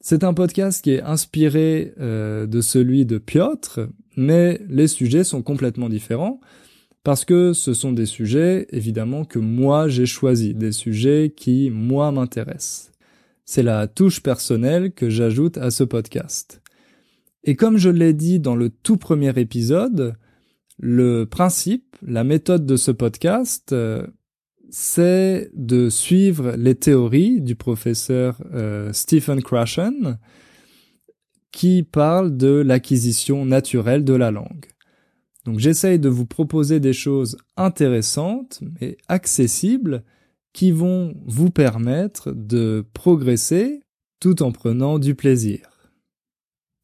C'est 0.01 0.23
un 0.23 0.33
podcast 0.33 0.83
qui 0.83 0.93
est 0.93 1.03
inspiré 1.03 1.93
euh, 1.99 2.47
de 2.47 2.61
celui 2.61 3.05
de 3.05 3.19
Piotr, 3.19 3.89
mais 4.17 4.61
les 4.69 4.87
sujets 4.87 5.25
sont 5.25 5.43
complètement 5.43 5.89
différents 5.89 6.41
parce 7.03 7.25
que 7.25 7.53
ce 7.53 7.75
sont 7.75 7.93
des 7.93 8.07
sujets 8.07 8.67
évidemment 8.71 9.25
que 9.25 9.39
moi 9.39 9.89
j'ai 9.89 10.07
choisis, 10.07 10.55
des 10.55 10.73
sujets 10.73 11.33
qui 11.37 11.71
moi 11.71 12.13
m'intéressent. 12.13 12.93
C'est 13.45 13.63
la 13.63 13.89
touche 13.89 14.23
personnelle 14.23 14.93
que 14.93 15.09
j'ajoute 15.09 15.59
à 15.59 15.71
ce 15.71 15.83
podcast. 15.83 16.61
Et 17.45 17.57
comme 17.57 17.79
je 17.79 17.89
l'ai 17.89 18.13
dit 18.13 18.41
dans 18.41 18.55
le 18.55 18.69
tout 18.69 18.99
premier 18.99 19.37
épisode, 19.41 20.15
le 20.79 21.25
principe, 21.25 21.97
la 22.07 22.25
méthode 22.25 22.67
de 22.67 22.77
ce 22.77 22.91
podcast, 22.91 23.73
euh, 23.73 24.07
c'est 24.71 25.51
de 25.55 25.89
suivre 25.89 26.53
les 26.57 26.75
théories 26.75 27.41
du 27.41 27.55
professeur 27.57 28.41
euh, 28.53 28.93
Stephen 28.93 29.43
Krashen 29.43 30.19
qui 31.53 31.83
parle 31.83 32.37
de 32.37 32.49
l'acquisition 32.49 33.45
naturelle 33.45 34.05
de 34.05 34.15
la 34.15 34.31
langue. 34.31 34.67
Donc 35.45 35.59
j'essaye 35.59 35.99
de 35.99 36.09
vous 36.09 36.27
proposer 36.27 36.81
des 36.81 36.93
choses 36.93 37.37
intéressantes 37.57 38.61
mais 38.81 38.97
accessibles 39.09 40.05
qui 40.53 40.73
vont 40.73 41.15
vous 41.27 41.51
permettre 41.51 42.33
de 42.33 42.85
progresser 42.93 43.83
tout 44.21 44.43
en 44.43 44.53
prenant 44.53 44.99
du 44.99 45.15
plaisir. 45.15 45.61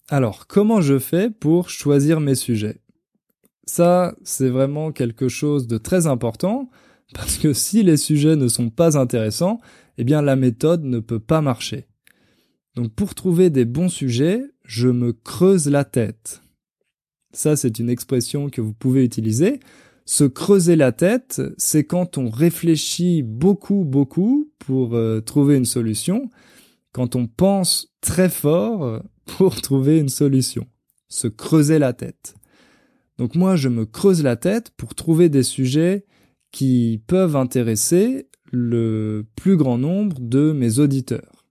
Alors, 0.08 0.46
comment 0.46 0.80
je 0.80 0.98
fais 0.98 1.30
pour 1.30 1.70
choisir 1.70 2.20
mes 2.20 2.34
sujets? 2.34 2.80
Ça, 3.66 4.14
c'est 4.22 4.50
vraiment 4.50 4.92
quelque 4.92 5.28
chose 5.28 5.66
de 5.66 5.78
très 5.78 6.06
important, 6.06 6.68
parce 7.12 7.38
que 7.38 7.52
si 7.52 7.82
les 7.82 7.96
sujets 7.96 8.37
ne 8.37 8.49
sont 8.49 8.70
pas 8.70 8.96
intéressants, 8.96 9.61
eh 9.99 10.04
bien 10.04 10.23
la 10.23 10.37
méthode 10.37 10.84
ne 10.84 11.00
peut 11.00 11.20
pas 11.20 11.40
marcher. 11.40 11.87
Donc 12.75 12.92
pour 12.92 13.14
trouver 13.14 13.50
des 13.50 13.64
bons 13.64 13.88
sujets, 13.88 14.42
je 14.64 14.88
me 14.88 15.12
creuse 15.12 15.68
la 15.68 15.84
tête. 15.84 16.42
Ça, 17.32 17.56
c'est 17.56 17.78
une 17.78 17.90
expression 17.90 18.49
que 18.49 18.61
vous 18.61 18.73
pouvez 18.73 19.04
utiliser. 19.04 19.61
Se 20.06 20.25
creuser 20.25 20.76
la 20.76 20.92
tête, 20.92 21.42
c'est 21.56 21.84
quand 21.84 22.18
on 22.18 22.30
réfléchit 22.30 23.23
beaucoup, 23.23 23.84
beaucoup 23.84 24.50
pour 24.58 24.94
euh, 24.94 25.20
trouver 25.20 25.56
une 25.56 25.64
solution, 25.64 26.30
quand 26.92 27.16
on 27.16 27.26
pense 27.26 27.92
très 28.00 28.28
fort 28.28 29.02
pour 29.25 29.61
trouver 29.62 29.99
une 29.99 30.08
solution. 30.08 30.66
Se 31.08 31.26
creuser 31.26 31.78
la 31.78 31.92
tête. 31.92 32.34
Donc 33.18 33.34
moi, 33.34 33.56
je 33.56 33.68
me 33.68 33.87
creuse 33.87 34.23
la 34.23 34.37
tête 34.37 34.70
pour 34.76 34.94
trouver 34.94 35.28
des 35.28 35.42
sujets 35.42 36.04
qui 36.54 37.02
peuvent 37.08 37.34
intéresser 37.34 38.28
le 38.52 39.26
plus 39.34 39.56
grand 39.56 39.76
nombre 39.76 40.20
de 40.20 40.52
mes 40.52 40.78
auditeurs. 40.78 41.44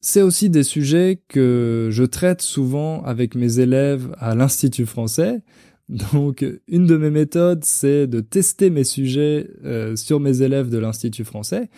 C'est 0.00 0.22
aussi 0.22 0.48
des 0.48 0.62
sujets 0.62 1.20
que 1.26 1.88
je 1.90 2.04
traite 2.04 2.40
souvent 2.40 3.02
avec 3.02 3.34
mes 3.34 3.58
élèves 3.58 4.14
à 4.18 4.36
l'Institut 4.36 4.86
français. 4.86 5.42
Donc 5.88 6.46
une 6.68 6.86
de 6.86 6.96
mes 6.96 7.10
méthodes, 7.10 7.64
c'est 7.64 8.06
de 8.06 8.20
tester 8.20 8.70
mes 8.70 8.84
sujets 8.84 9.50
euh, 9.64 9.96
sur 9.96 10.20
mes 10.20 10.42
élèves 10.42 10.70
de 10.70 10.78
l'Institut 10.78 11.24
français. 11.24 11.68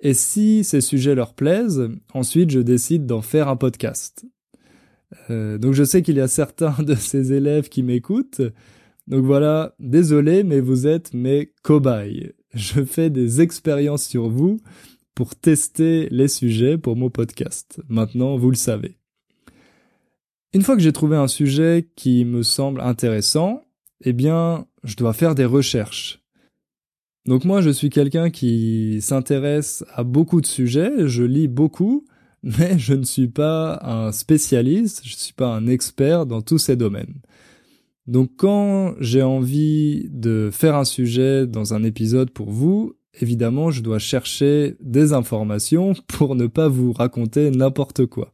Et 0.00 0.14
si 0.14 0.64
ces 0.64 0.80
sujets 0.80 1.14
leur 1.14 1.34
plaisent, 1.34 1.90
ensuite 2.14 2.48
je 2.48 2.60
décide 2.60 3.04
d'en 3.04 3.20
faire 3.20 3.48
un 3.48 3.56
podcast. 3.56 4.24
Euh, 5.28 5.58
donc 5.58 5.74
je 5.74 5.84
sais 5.84 6.00
qu'il 6.00 6.16
y 6.16 6.22
a 6.22 6.28
certains 6.28 6.74
de 6.82 6.94
ces 6.94 7.34
élèves 7.34 7.68
qui 7.68 7.82
m'écoutent. 7.82 8.40
Donc 9.10 9.24
voilà, 9.24 9.74
désolé, 9.80 10.44
mais 10.44 10.60
vous 10.60 10.86
êtes 10.86 11.14
mes 11.14 11.52
cobayes. 11.62 12.32
Je 12.54 12.84
fais 12.84 13.10
des 13.10 13.40
expériences 13.40 14.04
sur 14.04 14.28
vous 14.28 14.60
pour 15.16 15.34
tester 15.34 16.08
les 16.12 16.28
sujets 16.28 16.78
pour 16.78 16.94
mon 16.94 17.10
podcast. 17.10 17.82
Maintenant, 17.88 18.36
vous 18.36 18.50
le 18.50 18.56
savez. 18.56 18.98
Une 20.54 20.62
fois 20.62 20.76
que 20.76 20.82
j'ai 20.82 20.92
trouvé 20.92 21.16
un 21.16 21.26
sujet 21.26 21.90
qui 21.96 22.24
me 22.24 22.44
semble 22.44 22.80
intéressant, 22.80 23.64
eh 24.04 24.12
bien, 24.12 24.66
je 24.84 24.94
dois 24.94 25.12
faire 25.12 25.34
des 25.34 25.44
recherches. 25.44 26.22
Donc 27.26 27.44
moi, 27.44 27.60
je 27.62 27.70
suis 27.70 27.90
quelqu'un 27.90 28.30
qui 28.30 29.02
s'intéresse 29.02 29.84
à 29.92 30.04
beaucoup 30.04 30.40
de 30.40 30.46
sujets, 30.46 31.08
je 31.08 31.24
lis 31.24 31.48
beaucoup, 31.48 32.04
mais 32.44 32.78
je 32.78 32.94
ne 32.94 33.04
suis 33.04 33.28
pas 33.28 33.80
un 33.82 34.12
spécialiste, 34.12 35.00
je 35.04 35.14
ne 35.14 35.18
suis 35.18 35.34
pas 35.34 35.52
un 35.52 35.66
expert 35.66 36.26
dans 36.26 36.42
tous 36.42 36.58
ces 36.58 36.76
domaines. 36.76 37.20
Donc 38.06 38.30
quand 38.36 38.94
j'ai 39.00 39.22
envie 39.22 40.08
de 40.10 40.50
faire 40.52 40.74
un 40.74 40.84
sujet 40.84 41.46
dans 41.46 41.74
un 41.74 41.82
épisode 41.84 42.30
pour 42.30 42.50
vous, 42.50 42.94
évidemment, 43.20 43.70
je 43.70 43.82
dois 43.82 43.98
chercher 43.98 44.76
des 44.80 45.12
informations 45.12 45.94
pour 46.06 46.34
ne 46.34 46.46
pas 46.46 46.68
vous 46.68 46.92
raconter 46.92 47.50
n'importe 47.50 48.06
quoi. 48.06 48.32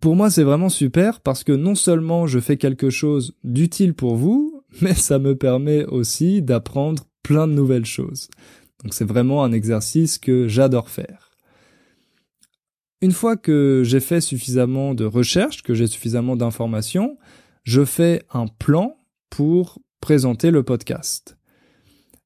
Pour 0.00 0.16
moi, 0.16 0.30
c'est 0.30 0.44
vraiment 0.44 0.70
super 0.70 1.20
parce 1.20 1.44
que 1.44 1.52
non 1.52 1.74
seulement 1.74 2.26
je 2.26 2.40
fais 2.40 2.56
quelque 2.56 2.88
chose 2.88 3.34
d'utile 3.44 3.94
pour 3.94 4.16
vous, 4.16 4.62
mais 4.80 4.94
ça 4.94 5.18
me 5.18 5.36
permet 5.36 5.84
aussi 5.84 6.42
d'apprendre 6.42 7.04
plein 7.22 7.46
de 7.46 7.52
nouvelles 7.52 7.86
choses. 7.86 8.28
Donc 8.82 8.94
c'est 8.94 9.04
vraiment 9.04 9.44
un 9.44 9.52
exercice 9.52 10.18
que 10.18 10.48
j'adore 10.48 10.88
faire. 10.88 11.30
Une 13.02 13.12
fois 13.12 13.36
que 13.36 13.82
j'ai 13.84 14.00
fait 14.00 14.20
suffisamment 14.20 14.94
de 14.94 15.04
recherches, 15.04 15.62
que 15.62 15.74
j'ai 15.74 15.86
suffisamment 15.86 16.36
d'informations, 16.36 17.16
je 17.70 17.84
fais 17.84 18.24
un 18.32 18.48
plan 18.48 18.96
pour 19.30 19.78
présenter 20.00 20.50
le 20.50 20.64
podcast. 20.64 21.38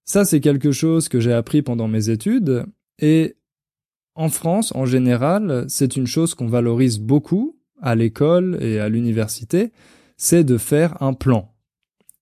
Ça, 0.06 0.24
c'est 0.24 0.40
quelque 0.40 0.72
chose 0.72 1.10
que 1.10 1.20
j'ai 1.20 1.34
appris 1.34 1.60
pendant 1.60 1.86
mes 1.86 2.08
études 2.08 2.64
et 2.98 3.36
en 4.14 4.30
France, 4.30 4.74
en 4.74 4.86
général, 4.86 5.66
c'est 5.68 5.96
une 5.96 6.06
chose 6.06 6.34
qu'on 6.34 6.46
valorise 6.46 6.98
beaucoup 6.98 7.58
à 7.82 7.94
l'école 7.94 8.56
et 8.62 8.78
à 8.78 8.88
l'université, 8.88 9.70
c'est 10.16 10.44
de 10.44 10.56
faire 10.56 11.02
un 11.02 11.12
plan. 11.12 11.54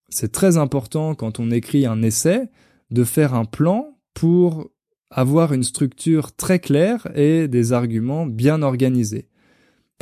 C'est 0.09 0.33
très 0.33 0.57
important 0.57 1.15
quand 1.15 1.39
on 1.39 1.53
écrit 1.53 1.87
un 1.87 2.03
essai 2.03 2.49
de 2.91 3.05
faire 3.05 3.35
un 3.35 3.45
plan 3.45 4.01
pour 4.15 4.69
avoir 5.11 5.53
une 5.53 5.63
structure 5.63 6.35
très 6.35 6.59
claire 6.59 7.07
et 7.15 7.47
des 7.47 7.73
arguments 7.73 8.27
bien 8.27 8.63
organisés 8.63 9.29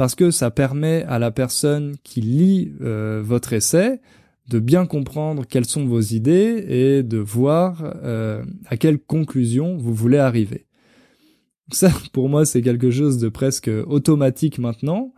parce 0.00 0.14
que 0.14 0.30
ça 0.30 0.50
permet 0.50 1.04
à 1.08 1.18
la 1.18 1.30
personne 1.30 1.94
qui 2.04 2.22
lit 2.22 2.72
euh, 2.80 3.20
votre 3.22 3.52
essai 3.52 4.00
de 4.48 4.58
bien 4.58 4.86
comprendre 4.86 5.44
quelles 5.46 5.66
sont 5.66 5.84
vos 5.84 6.00
idées 6.00 6.64
et 6.70 7.02
de 7.02 7.18
voir 7.18 7.82
euh, 8.02 8.42
à 8.64 8.78
quelle 8.78 8.98
conclusion 8.98 9.76
vous 9.76 9.92
voulez 9.92 10.16
arriver. 10.16 10.64
Ça, 11.70 11.90
pour 12.14 12.30
moi, 12.30 12.46
c'est 12.46 12.62
quelque 12.62 12.90
chose 12.90 13.18
de 13.18 13.28
presque 13.28 13.70
automatique 13.88 14.58
maintenant. 14.58 15.12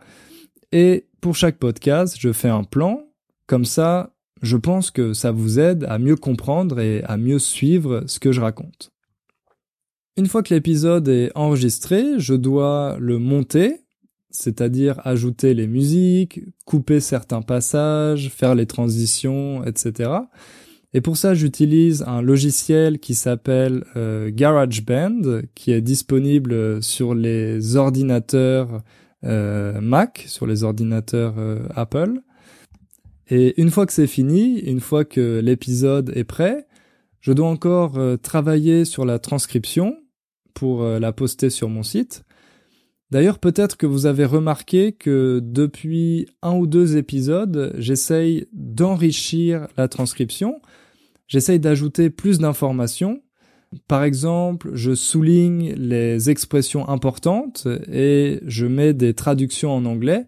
Et 0.73 1.07
pour 1.21 1.37
chaque 1.37 1.59
podcast, 1.59 2.17
je 2.19 2.33
fais 2.33 2.49
un 2.49 2.65
plan. 2.65 3.05
Comme 3.47 3.63
ça, 3.63 4.13
je 4.41 4.57
pense 4.57 4.91
que 4.91 5.13
ça 5.13 5.31
vous 5.31 5.59
aide 5.61 5.85
à 5.87 5.97
mieux 5.97 6.17
comprendre 6.17 6.81
et 6.81 7.05
à 7.05 7.15
mieux 7.15 7.39
suivre 7.39 8.03
ce 8.05 8.19
que 8.19 8.33
je 8.33 8.41
raconte. 8.41 8.91
Une 10.17 10.27
fois 10.27 10.43
que 10.43 10.53
l'épisode 10.53 11.07
est 11.07 11.31
enregistré, 11.35 12.19
je 12.19 12.33
dois 12.33 12.97
le 12.99 13.17
monter 13.17 13.82
c'est-à-dire 14.33 14.99
ajouter 15.05 15.53
les 15.53 15.67
musiques, 15.67 16.41
couper 16.65 16.99
certains 16.99 17.41
passages, 17.41 18.29
faire 18.29 18.55
les 18.55 18.65
transitions, 18.65 19.63
etc. 19.63 20.09
Et 20.95 21.01
pour 21.01 21.17
ça, 21.17 21.33
j'utilise 21.33 22.03
un 22.03 22.21
logiciel 22.21 22.99
qui 22.99 23.15
s'appelle 23.15 23.85
euh, 23.95 24.31
GarageBand, 24.31 25.41
qui 25.55 25.71
est 25.71 25.81
disponible 25.81 26.83
sur 26.83 27.15
les 27.15 27.75
ordinateurs 27.75 28.81
euh, 29.23 29.79
Mac, 29.81 30.25
sur 30.27 30.45
les 30.45 30.63
ordinateurs 30.63 31.35
euh, 31.37 31.59
Apple. 31.75 32.21
Et 33.29 33.59
une 33.61 33.71
fois 33.71 33.85
que 33.85 33.93
c'est 33.93 34.07
fini, 34.07 34.59
une 34.59 34.81
fois 34.81 35.05
que 35.05 35.39
l'épisode 35.39 36.11
est 36.15 36.25
prêt, 36.25 36.67
je 37.21 37.31
dois 37.31 37.47
encore 37.47 37.97
travailler 38.21 38.83
sur 38.83 39.05
la 39.05 39.17
transcription 39.17 39.95
pour 40.53 40.83
la 40.83 41.13
poster 41.13 41.49
sur 41.49 41.69
mon 41.69 41.81
site. 41.81 42.25
D'ailleurs, 43.13 43.37
peut-être 43.37 43.77
que 43.77 43.85
vous 43.85 44.07
avez 44.07 44.25
remarqué 44.25 44.91
que 44.91 45.39
depuis 45.39 46.25
un 46.41 46.55
ou 46.55 46.65
deux 46.65 46.97
épisodes, 46.97 47.71
j'essaye 47.77 48.47
d'enrichir 48.53 49.67
la 49.77 49.87
transcription, 49.87 50.59
j'essaye 51.27 51.59
d'ajouter 51.59 52.09
plus 52.09 52.39
d'informations. 52.39 53.21
Par 53.87 54.03
exemple, 54.03 54.71
je 54.73 54.95
souligne 54.95 55.73
les 55.73 56.31
expressions 56.31 56.89
importantes 56.89 57.67
et 57.87 58.39
je 58.47 58.65
mets 58.65 58.95
des 58.95 59.13
traductions 59.13 59.75
en 59.75 59.85
anglais, 59.85 60.25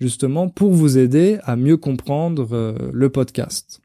justement 0.00 0.48
pour 0.48 0.72
vous 0.72 0.96
aider 0.96 1.36
à 1.42 1.56
mieux 1.56 1.76
comprendre 1.76 2.48
euh, 2.54 2.74
le 2.90 3.10
podcast. 3.10 3.82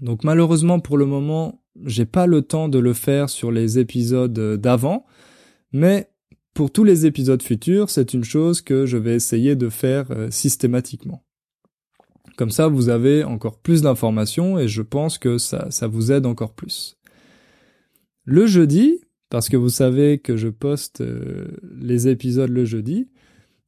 Donc 0.00 0.24
malheureusement 0.24 0.80
pour 0.80 0.96
le 0.96 1.04
moment, 1.04 1.60
j'ai 1.84 2.06
pas 2.06 2.24
le 2.24 2.40
temps 2.40 2.70
de 2.70 2.78
le 2.78 2.94
faire 2.94 3.28
sur 3.28 3.52
les 3.52 3.78
épisodes 3.78 4.56
d'avant, 4.56 5.04
mais 5.74 6.08
pour 6.54 6.70
tous 6.70 6.84
les 6.84 7.06
épisodes 7.06 7.42
futurs, 7.42 7.88
c'est 7.88 8.12
une 8.12 8.24
chose 8.24 8.60
que 8.60 8.84
je 8.84 8.96
vais 8.98 9.14
essayer 9.14 9.56
de 9.56 9.68
faire 9.68 10.10
euh, 10.10 10.30
systématiquement. 10.30 11.24
Comme 12.36 12.50
ça, 12.50 12.68
vous 12.68 12.88
avez 12.88 13.24
encore 13.24 13.58
plus 13.58 13.82
d'informations 13.82 14.58
et 14.58 14.68
je 14.68 14.82
pense 14.82 15.18
que 15.18 15.38
ça, 15.38 15.68
vous 15.86 16.12
aide 16.12 16.26
encore 16.26 16.54
plus. 16.54 16.98
Le 18.24 18.46
jeudi, 18.46 19.00
parce 19.30 19.48
que 19.48 19.56
vous 19.56 19.70
savez 19.70 20.18
que 20.18 20.36
je 20.36 20.48
poste 20.48 21.00
euh, 21.00 21.48
les 21.80 22.08
épisodes 22.08 22.50
le 22.50 22.64
jeudi, 22.64 23.08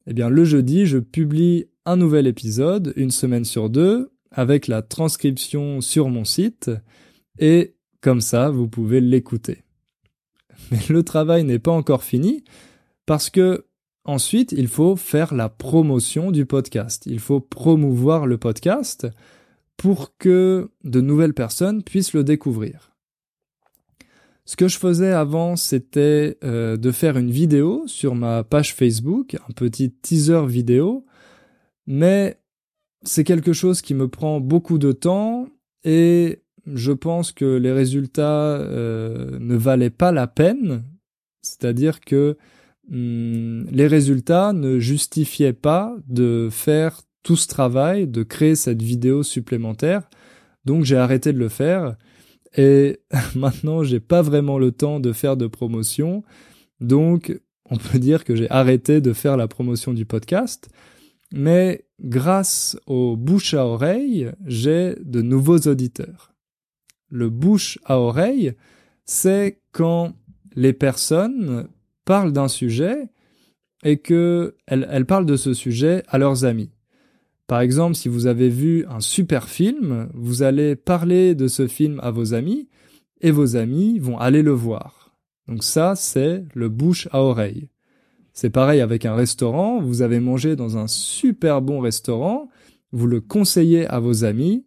eh 0.07 0.13
bien 0.13 0.29
le 0.29 0.45
jeudi, 0.45 0.85
je 0.85 0.99
publie 0.99 1.65
un 1.85 1.97
nouvel 1.97 2.27
épisode, 2.27 2.93
une 2.95 3.11
semaine 3.11 3.45
sur 3.45 3.69
deux, 3.69 4.11
avec 4.31 4.67
la 4.67 4.81
transcription 4.81 5.81
sur 5.81 6.09
mon 6.09 6.25
site, 6.25 6.71
et 7.39 7.75
comme 8.01 8.21
ça, 8.21 8.49
vous 8.49 8.67
pouvez 8.67 9.01
l'écouter. 9.01 9.63
Mais 10.71 10.79
le 10.89 11.03
travail 11.03 11.43
n'est 11.43 11.59
pas 11.59 11.71
encore 11.71 12.03
fini, 12.03 12.43
parce 13.05 13.29
que 13.29 13.65
ensuite, 14.03 14.51
il 14.51 14.67
faut 14.67 14.95
faire 14.95 15.33
la 15.33 15.49
promotion 15.49 16.31
du 16.31 16.45
podcast. 16.45 17.03
Il 17.05 17.19
faut 17.19 17.39
promouvoir 17.39 18.27
le 18.27 18.37
podcast 18.37 19.07
pour 19.77 20.17
que 20.17 20.71
de 20.83 21.01
nouvelles 21.01 21.33
personnes 21.33 21.83
puissent 21.83 22.13
le 22.13 22.23
découvrir. 22.23 22.95
Ce 24.45 24.55
que 24.55 24.67
je 24.67 24.77
faisais 24.77 25.11
avant, 25.11 25.55
c'était 25.55 26.37
euh, 26.43 26.77
de 26.77 26.91
faire 26.91 27.17
une 27.17 27.31
vidéo 27.31 27.83
sur 27.87 28.13
ma 28.13 28.43
page 28.43 28.75
Facebook, 28.75 29.35
un 29.35 29.53
petit 29.53 29.91
teaser 29.91 30.45
vidéo, 30.45 31.05
mais 31.87 32.39
c'est 33.01 33.23
quelque 33.23 33.53
chose 33.53 33.81
qui 33.81 33.95
me 33.95 34.07
prend 34.07 34.39
beaucoup 34.39 34.77
de 34.77 34.91
temps 34.91 35.47
et 35.83 36.43
je 36.67 36.91
pense 36.91 37.31
que 37.31 37.57
les 37.57 37.71
résultats 37.71 38.57
euh, 38.57 39.37
ne 39.39 39.55
valaient 39.55 39.89
pas 39.89 40.11
la 40.11 40.27
peine, 40.27 40.83
c'est-à-dire 41.41 41.99
que 41.99 42.37
les 42.89 43.87
résultats 43.87 44.53
ne 44.53 44.79
justifiaient 44.79 45.53
pas 45.53 45.95
de 46.07 46.49
faire 46.51 47.01
tout 47.23 47.35
ce 47.35 47.47
travail, 47.47 48.07
de 48.07 48.23
créer 48.23 48.55
cette 48.55 48.81
vidéo 48.81 49.23
supplémentaire. 49.23 50.09
Donc 50.65 50.83
j'ai 50.83 50.97
arrêté 50.97 51.33
de 51.33 51.39
le 51.39 51.49
faire 51.49 51.95
et 52.55 52.99
maintenant 53.35 53.83
j'ai 53.83 53.99
pas 53.99 54.21
vraiment 54.21 54.57
le 54.59 54.71
temps 54.71 54.99
de 54.99 55.11
faire 55.11 55.37
de 55.37 55.47
promotion. 55.47 56.23
Donc 56.79 57.39
on 57.69 57.77
peut 57.77 57.99
dire 57.99 58.23
que 58.23 58.35
j'ai 58.35 58.49
arrêté 58.51 59.01
de 59.01 59.13
faire 59.13 59.37
la 59.37 59.47
promotion 59.47 59.93
du 59.93 60.05
podcast. 60.05 60.69
Mais 61.33 61.85
grâce 61.99 62.77
au 62.85 63.17
bouche 63.17 63.55
à 63.55 63.65
oreille, 63.65 64.31
j'ai 64.45 64.95
de 65.03 65.21
nouveaux 65.21 65.59
auditeurs. 65.59 66.33
Le 67.09 67.29
bouche 67.29 67.79
à 67.85 67.99
oreille, 67.99 68.53
c'est 69.05 69.59
quand 69.71 70.13
les 70.55 70.73
personnes 70.73 71.67
parlent 72.05 72.31
d'un 72.31 72.47
sujet 72.47 73.09
et 73.83 73.97
que 73.97 74.55
elles, 74.67 75.05
parlent 75.05 75.25
de 75.25 75.35
ce 75.35 75.53
sujet 75.53 76.03
à 76.07 76.17
leurs 76.17 76.45
amis. 76.45 76.71
Par 77.47 77.61
exemple, 77.61 77.95
si 77.95 78.09
vous 78.09 78.25
avez 78.25 78.49
vu 78.49 78.85
un 78.87 78.99
super 78.99 79.49
film, 79.49 80.09
vous 80.13 80.41
allez 80.41 80.75
parler 80.75 81.35
de 81.35 81.47
ce 81.47 81.67
film 81.67 81.99
à 82.01 82.09
vos 82.09 82.33
amis 82.33 82.67
et 83.21 83.31
vos 83.31 83.55
amis 83.55 83.99
vont 83.99 84.17
aller 84.17 84.41
le 84.41 84.51
voir. 84.51 85.15
Donc 85.47 85.63
ça, 85.63 85.95
c'est 85.95 86.43
le 86.53 86.69
bouche 86.69 87.07
à 87.11 87.21
oreille. 87.21 87.69
C'est 88.33 88.49
pareil 88.49 88.81
avec 88.81 89.05
un 89.05 89.15
restaurant, 89.15 89.79
vous 89.79 90.01
avez 90.01 90.19
mangé 90.19 90.55
dans 90.55 90.77
un 90.77 90.87
super 90.87 91.61
bon 91.61 91.79
restaurant, 91.79 92.49
vous 92.91 93.07
le 93.07 93.21
conseillez 93.21 93.85
à 93.87 93.99
vos 93.99 94.25
amis, 94.25 94.65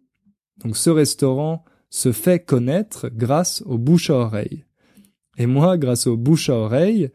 donc 0.63 0.77
ce 0.77 0.89
restaurant 0.89 1.63
se 1.89 2.11
fait 2.11 2.39
connaître 2.39 3.09
grâce 3.09 3.61
au 3.65 3.77
bouche 3.77 4.09
à 4.09 4.15
oreille. 4.15 4.65
Et 5.37 5.45
moi, 5.45 5.77
grâce 5.77 6.07
au 6.07 6.17
bouche 6.17 6.49
à 6.49 6.55
oreille, 6.55 7.11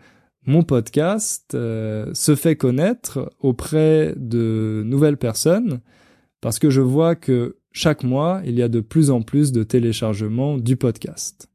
mon 0.47 0.63
podcast 0.63 1.53
euh, 1.55 2.11
se 2.15 2.35
fait 2.35 2.57
connaître 2.57 3.33
auprès 3.41 4.15
de 4.17 4.83
nouvelles 4.85 5.17
personnes 5.17 5.81
parce 6.41 6.59
que 6.59 6.71
je 6.71 6.81
vois 6.81 7.15
que 7.15 7.57
chaque 7.73 8.05
mois, 8.05 8.41
il 8.45 8.55
y 8.55 8.63
a 8.63 8.69
de 8.69 8.81
plus 8.81 9.11
en 9.11 9.23
plus 9.23 9.51
de 9.51 9.63
téléchargements 9.63 10.59
du 10.59 10.77
podcast. 10.77 11.49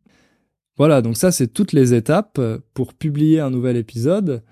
Voilà, 0.78 1.02
donc 1.02 1.18
ça 1.18 1.32
c'est 1.32 1.48
toutes 1.48 1.74
les 1.74 1.94
étapes 1.94 2.42
pour 2.74 2.94
publier 2.94 3.40
un 3.40 3.52
nouvel 3.52 3.78
épisode. 3.78 4.44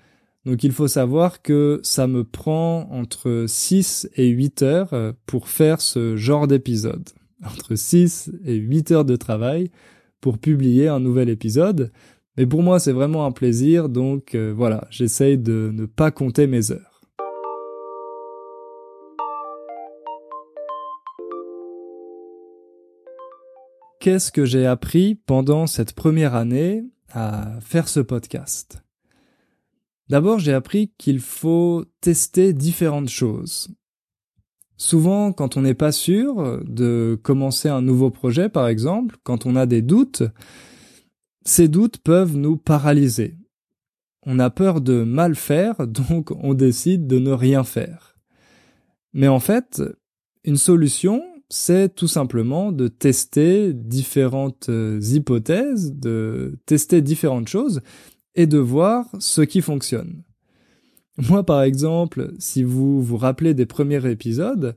Donc 0.44 0.64
il 0.64 0.72
faut 0.72 0.88
savoir 0.88 1.42
que 1.42 1.80
ça 1.82 2.06
me 2.06 2.24
prend 2.24 2.88
entre 2.90 3.44
6 3.46 4.08
et 4.16 4.28
8 4.28 4.62
heures 4.62 5.14
pour 5.26 5.48
faire 5.48 5.80
ce 5.80 6.16
genre 6.16 6.46
d'épisode. 6.46 7.08
Entre 7.44 7.76
6 7.76 8.32
et 8.44 8.54
8 8.54 8.90
heures 8.90 9.04
de 9.04 9.14
travail 9.14 9.70
pour 10.20 10.38
publier 10.38 10.88
un 10.88 11.00
nouvel 11.00 11.28
épisode. 11.28 11.92
Mais 12.38 12.46
pour 12.46 12.62
moi 12.62 12.78
c'est 12.78 12.92
vraiment 12.92 13.26
un 13.26 13.32
plaisir, 13.32 13.88
donc 13.88 14.36
euh, 14.36 14.54
voilà, 14.56 14.86
j'essaye 14.90 15.36
de 15.36 15.72
ne 15.74 15.86
pas 15.86 16.12
compter 16.12 16.46
mes 16.46 16.70
heures. 16.70 17.00
Qu'est-ce 23.98 24.30
que 24.30 24.44
j'ai 24.44 24.66
appris 24.66 25.16
pendant 25.16 25.66
cette 25.66 25.94
première 25.94 26.36
année 26.36 26.84
à 27.12 27.58
faire 27.60 27.88
ce 27.88 27.98
podcast? 27.98 28.84
D'abord, 30.08 30.38
j'ai 30.38 30.52
appris 30.52 30.92
qu'il 30.96 31.18
faut 31.18 31.86
tester 32.00 32.52
différentes 32.52 33.08
choses. 33.08 33.68
Souvent, 34.76 35.32
quand 35.32 35.56
on 35.56 35.62
n'est 35.62 35.74
pas 35.74 35.90
sûr 35.90 36.60
de 36.64 37.18
commencer 37.20 37.68
un 37.68 37.82
nouveau 37.82 38.10
projet, 38.10 38.48
par 38.48 38.68
exemple, 38.68 39.16
quand 39.24 39.44
on 39.44 39.56
a 39.56 39.66
des 39.66 39.82
doutes, 39.82 40.22
ces 41.44 41.68
doutes 41.68 41.98
peuvent 41.98 42.36
nous 42.36 42.56
paralyser. 42.56 43.36
On 44.24 44.38
a 44.38 44.50
peur 44.50 44.80
de 44.80 45.02
mal 45.02 45.34
faire, 45.34 45.86
donc 45.86 46.30
on 46.32 46.54
décide 46.54 47.06
de 47.06 47.18
ne 47.18 47.32
rien 47.32 47.64
faire. 47.64 48.16
Mais 49.12 49.28
en 49.28 49.40
fait, 49.40 49.82
une 50.44 50.56
solution, 50.56 51.22
c'est 51.48 51.94
tout 51.94 52.08
simplement 52.08 52.72
de 52.72 52.88
tester 52.88 53.72
différentes 53.72 54.70
hypothèses, 55.00 55.94
de 55.94 56.58
tester 56.66 57.00
différentes 57.00 57.48
choses, 57.48 57.80
et 58.34 58.46
de 58.46 58.58
voir 58.58 59.06
ce 59.18 59.42
qui 59.42 59.62
fonctionne. 59.62 60.22
Moi, 61.28 61.44
par 61.44 61.62
exemple, 61.62 62.32
si 62.38 62.62
vous 62.62 63.02
vous 63.02 63.16
rappelez 63.16 63.52
des 63.52 63.66
premiers 63.66 64.08
épisodes, 64.08 64.76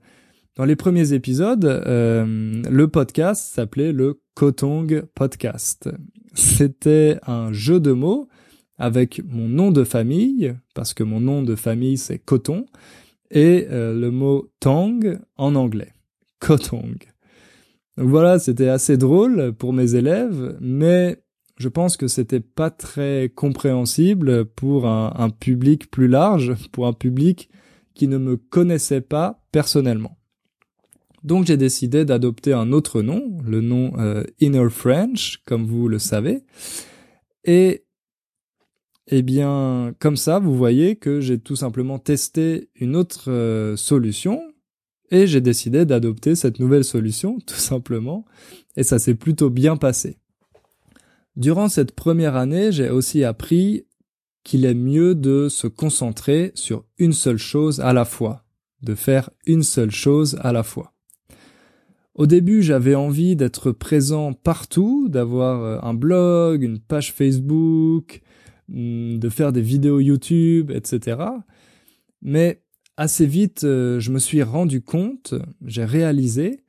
dans 0.56 0.66
les 0.66 0.76
premiers 0.76 1.14
épisodes, 1.14 1.66
euh, 1.66 2.62
le 2.70 2.88
podcast 2.88 3.54
s'appelait 3.54 3.94
le 3.94 4.20
Kotong 4.34 5.04
Podcast. 5.14 5.90
C'était 6.34 7.20
un 7.28 7.52
jeu 7.52 7.80
de 7.80 7.92
mots 7.92 8.28
avec 8.78 9.22
mon 9.28 9.48
nom 9.48 9.72
de 9.72 9.84
famille, 9.84 10.56
parce 10.74 10.94
que 10.94 11.04
mon 11.04 11.20
nom 11.20 11.44
de 11.44 11.56
famille 11.56 11.98
c'est 11.98 12.20
coton, 12.20 12.66
et 13.30 13.68
euh, 13.70 13.94
le 13.94 14.12
mot 14.12 14.52
tong 14.60 15.20
en 15.38 15.56
anglais. 15.56 15.94
Kotong. 16.40 16.98
Donc 17.98 18.10
voilà, 18.10 18.40
c'était 18.40 18.70
assez 18.70 18.98
drôle 18.98 19.54
pour 19.54 19.74
mes 19.74 19.96
élèves, 19.96 20.58
mais 20.60 21.22
je 21.58 21.70
pense 21.70 21.98
que 21.98 22.08
c'était 22.08 22.40
pas 22.40 22.72
très 22.72 23.32
compréhensible 23.34 24.46
pour 24.46 24.88
un, 24.88 25.30
public 25.30 25.92
plus 25.92 26.08
large, 26.08 26.56
pour 26.72 26.88
un 26.88 26.94
public 26.94 27.50
qui 27.94 28.08
ne 28.08 28.18
me 28.18 28.38
connaissait 28.38 29.02
pas 29.02 29.44
personnellement. 29.52 30.18
Donc 31.24 31.46
j'ai 31.46 31.58
décidé 31.58 32.04
d'adopter 32.06 32.54
un 32.54 32.72
autre 32.72 33.02
nom, 33.02 33.38
le 33.46 33.62
nom 33.62 33.94
euh, 34.00 34.24
Inner 34.40 34.70
French, 34.70 35.42
comme 35.46 35.66
vous 35.66 35.88
le 35.88 36.00
savez. 36.00 36.44
Et 37.44 37.86
eh 39.08 39.22
bien, 39.22 39.94
comme 40.00 40.18
ça, 40.18 40.40
vous 40.40 40.56
voyez 40.56 40.96
que 40.96 41.22
j'ai 41.22 41.40
tout 41.40 41.56
simplement 41.56 42.00
testé 42.00 42.70
une 42.76 42.96
autre 42.96 43.30
euh, 43.30 43.76
solution 43.76 44.42
et 45.12 45.28
j'ai 45.28 45.42
décidé 45.42 45.86
d'adopter 45.86 46.36
cette 46.36 46.60
nouvelle 46.60 46.86
solution, 46.86 47.40
tout 47.46 47.56
simplement. 47.56 48.26
Et 48.78 48.84
ça 48.84 49.00
s'est 49.00 49.16
plutôt 49.16 49.50
bien 49.50 49.78
passé. 49.78 50.18
Durant 51.36 51.70
cette 51.70 51.94
première 51.94 52.36
année, 52.36 52.72
j'ai 52.72 52.90
aussi 52.90 53.24
appris 53.24 53.86
qu'il 54.44 54.66
est 54.66 54.74
mieux 54.74 55.14
de 55.14 55.50
se 55.50 55.68
concentrer 55.68 56.52
sur 56.56 56.86
une 56.98 57.14
seule 57.14 57.38
chose 57.38 57.80
à 57.80 57.94
la 57.94 58.06
fois, 58.06 58.44
de 58.82 58.96
faire 58.96 59.30
une 59.46 59.64
seule 59.64 59.92
chose 59.92 60.38
à 60.42 60.52
la 60.52 60.64
fois. 60.64 60.94
Au 62.14 62.28
début, 62.28 62.62
j'avais 62.62 62.96
envie 62.96 63.36
d'être 63.36 63.72
présent 63.72 64.34
partout, 64.34 65.08
d'avoir 65.10 65.64
euh, 65.64 65.80
un 65.82 65.94
blog, 65.94 66.64
une 66.64 66.80
page 66.80 67.14
Facebook, 67.14 68.22
hmm, 68.68 69.18
de 69.18 69.30
faire 69.30 69.52
des 69.52 69.62
vidéos 69.62 70.00
YouTube, 70.00 70.72
etc. 70.72 71.22
Mais 72.22 72.64
assez 72.98 73.26
vite, 73.26 73.64
euh, 73.64 74.00
je 74.00 74.12
me 74.12 74.20
suis 74.20 74.44
rendu 74.44 74.82
compte, 74.82 75.36
j'ai 75.66 75.86
réalisé 75.86 76.60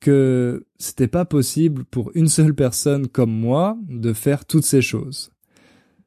que 0.00 0.66
c'était 0.78 1.08
pas 1.08 1.24
possible 1.24 1.84
pour 1.84 2.10
une 2.14 2.28
seule 2.28 2.54
personne 2.54 3.08
comme 3.08 3.32
moi 3.32 3.78
de 3.88 4.12
faire 4.12 4.44
toutes 4.44 4.64
ces 4.64 4.82
choses. 4.82 5.32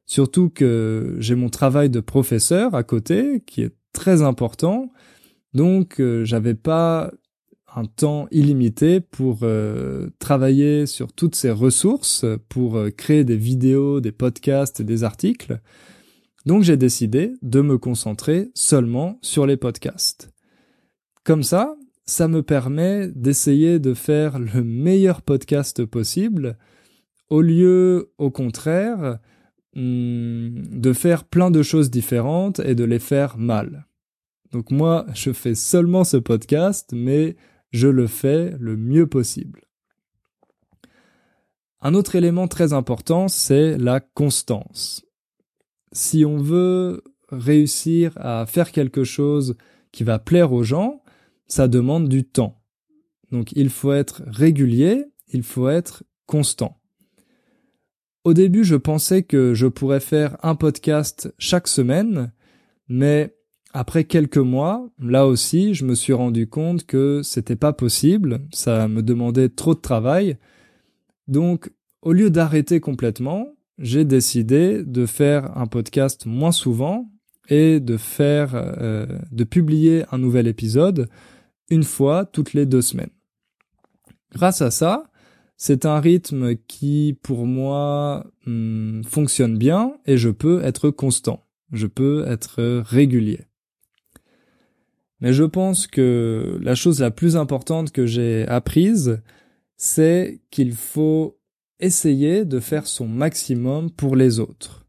Surtout 0.06 0.50
que 0.50 1.16
j'ai 1.20 1.36
mon 1.36 1.48
travail 1.48 1.90
de 1.90 2.00
professeur 2.00 2.74
à 2.74 2.82
côté 2.82 3.42
qui 3.46 3.62
est 3.62 3.74
très 3.92 4.22
important, 4.22 4.92
donc 5.54 6.00
euh, 6.00 6.24
j'avais 6.24 6.54
pas 6.54 7.12
un 7.74 7.84
temps 7.84 8.26
illimité 8.30 9.00
pour 9.00 9.40
euh, 9.42 10.10
travailler 10.18 10.86
sur 10.86 11.12
toutes 11.12 11.34
ces 11.34 11.50
ressources, 11.50 12.24
pour 12.48 12.76
euh, 12.76 12.90
créer 12.90 13.24
des 13.24 13.36
vidéos, 13.36 14.00
des 14.00 14.12
podcasts, 14.12 14.82
des 14.82 15.04
articles. 15.04 15.60
Donc 16.46 16.62
j'ai 16.62 16.76
décidé 16.76 17.34
de 17.42 17.60
me 17.60 17.78
concentrer 17.78 18.50
seulement 18.54 19.18
sur 19.22 19.46
les 19.46 19.56
podcasts. 19.56 20.30
Comme 21.24 21.42
ça, 21.42 21.76
ça 22.06 22.28
me 22.28 22.42
permet 22.42 23.08
d'essayer 23.08 23.78
de 23.78 23.94
faire 23.94 24.38
le 24.38 24.64
meilleur 24.64 25.22
podcast 25.22 25.84
possible 25.84 26.56
au 27.28 27.40
lieu, 27.42 28.12
au 28.18 28.30
contraire, 28.30 29.18
hmm, 29.76 30.80
de 30.80 30.92
faire 30.92 31.24
plein 31.24 31.50
de 31.50 31.62
choses 31.62 31.90
différentes 31.90 32.58
et 32.60 32.74
de 32.74 32.84
les 32.84 32.98
faire 32.98 33.38
mal. 33.38 33.86
Donc 34.50 34.72
moi, 34.72 35.06
je 35.14 35.32
fais 35.32 35.54
seulement 35.54 36.02
ce 36.02 36.16
podcast, 36.16 36.90
mais 36.92 37.36
je 37.70 37.88
le 37.88 38.06
fais 38.06 38.54
le 38.58 38.76
mieux 38.76 39.06
possible. 39.06 39.64
Un 41.80 41.94
autre 41.94 42.14
élément 42.14 42.46
très 42.46 42.72
important, 42.72 43.28
c'est 43.28 43.78
la 43.78 44.00
constance. 44.00 45.04
Si 45.92 46.24
on 46.24 46.36
veut 46.36 47.02
réussir 47.30 48.12
à 48.16 48.44
faire 48.46 48.70
quelque 48.70 49.04
chose 49.04 49.56
qui 49.92 50.04
va 50.04 50.18
plaire 50.18 50.52
aux 50.52 50.62
gens, 50.62 51.02
ça 51.46 51.68
demande 51.68 52.08
du 52.08 52.24
temps. 52.24 52.62
Donc 53.30 53.52
il 53.52 53.70
faut 53.70 53.92
être 53.92 54.22
régulier, 54.26 55.04
il 55.28 55.42
faut 55.42 55.68
être 55.68 56.04
constant. 56.26 56.80
Au 58.24 58.34
début, 58.34 58.64
je 58.64 58.76
pensais 58.76 59.22
que 59.22 59.54
je 59.54 59.66
pourrais 59.66 60.00
faire 60.00 60.36
un 60.42 60.54
podcast 60.54 61.32
chaque 61.38 61.68
semaine, 61.68 62.32
mais 62.88 63.34
après 63.72 64.04
quelques 64.04 64.38
mois, 64.38 64.88
là 64.98 65.26
aussi, 65.26 65.74
je 65.74 65.84
me 65.84 65.94
suis 65.94 66.12
rendu 66.12 66.48
compte 66.48 66.84
que 66.84 67.22
c'était 67.22 67.56
pas 67.56 67.72
possible, 67.72 68.40
ça 68.52 68.88
me 68.88 69.02
demandait 69.02 69.48
trop 69.48 69.74
de 69.74 69.80
travail, 69.80 70.38
Donc, 71.28 71.70
au 72.02 72.12
lieu 72.12 72.30
d'arrêter 72.30 72.80
complètement, 72.80 73.54
j'ai 73.78 74.04
décidé 74.04 74.82
de 74.82 75.06
faire 75.06 75.56
un 75.56 75.66
podcast 75.66 76.26
moins 76.26 76.50
souvent 76.50 77.08
et 77.48 77.78
de 77.78 77.96
faire, 77.96 78.54
euh, 78.54 79.06
de 79.30 79.44
publier 79.44 80.04
un 80.10 80.18
nouvel 80.18 80.48
épisode 80.48 81.08
une 81.70 81.84
fois 81.84 82.24
toutes 82.24 82.52
les 82.52 82.66
deux 82.66 82.82
semaines. 82.82 83.10
Grâce 84.32 84.60
à 84.62 84.70
ça, 84.70 85.04
c'est 85.56 85.86
un 85.86 86.00
rythme 86.00 86.56
qui, 86.66 87.16
pour 87.22 87.46
moi, 87.46 88.26
hmm, 88.46 89.02
fonctionne 89.04 89.56
bien 89.56 89.94
et 90.06 90.16
je 90.16 90.30
peux 90.30 90.64
être 90.64 90.90
constant. 90.90 91.46
Je 91.72 91.86
peux 91.86 92.24
être 92.26 92.80
régulier. 92.80 93.49
Mais 95.20 95.32
je 95.32 95.44
pense 95.44 95.86
que 95.86 96.58
la 96.62 96.74
chose 96.74 97.00
la 97.00 97.10
plus 97.10 97.36
importante 97.36 97.92
que 97.92 98.06
j'ai 98.06 98.46
apprise, 98.48 99.20
c'est 99.76 100.40
qu'il 100.50 100.72
faut 100.72 101.38
essayer 101.78 102.44
de 102.44 102.60
faire 102.60 102.86
son 102.86 103.08
maximum 103.08 103.90
pour 103.90 104.16
les 104.16 104.38
autres. 104.38 104.86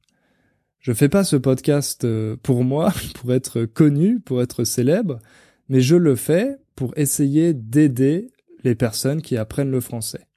Je 0.80 0.94
fais 0.94 1.10
pas 1.10 1.24
ce 1.24 1.36
podcast 1.36 2.06
euh, 2.06 2.36
pour 2.42 2.64
moi, 2.64 2.94
pour 3.16 3.34
être 3.34 3.66
connu, 3.66 4.20
pour 4.20 4.42
être 4.42 4.64
célèbre, 4.64 5.20
mais 5.70 5.82
je 5.82 5.96
le 5.96 6.16
fais 6.16 6.58
pour 6.76 6.98
essayer 6.98 7.54
d'aider 7.54 8.32
les 8.64 8.76
personnes 8.76 9.22
qui 9.22 9.38
apprennent 9.38 9.72
le 9.72 9.80
français. 9.80 10.28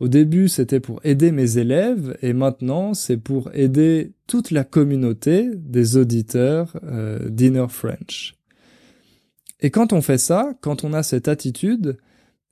Au 0.00 0.08
début, 0.08 0.48
c'était 0.48 0.80
pour 0.80 1.00
aider 1.04 1.30
mes 1.30 1.56
élèves 1.56 2.16
et 2.20 2.32
maintenant, 2.32 2.94
c'est 2.94 3.16
pour 3.16 3.50
aider 3.54 4.12
toute 4.26 4.50
la 4.50 4.64
communauté 4.64 5.50
des 5.54 5.96
auditeurs 5.96 6.76
euh, 6.82 7.28
d'Inner 7.28 7.66
French. 7.68 8.34
Et 9.64 9.70
quand 9.70 9.94
on 9.94 10.02
fait 10.02 10.18
ça, 10.18 10.52
quand 10.60 10.84
on 10.84 10.92
a 10.92 11.02
cette 11.02 11.26
attitude, 11.26 11.96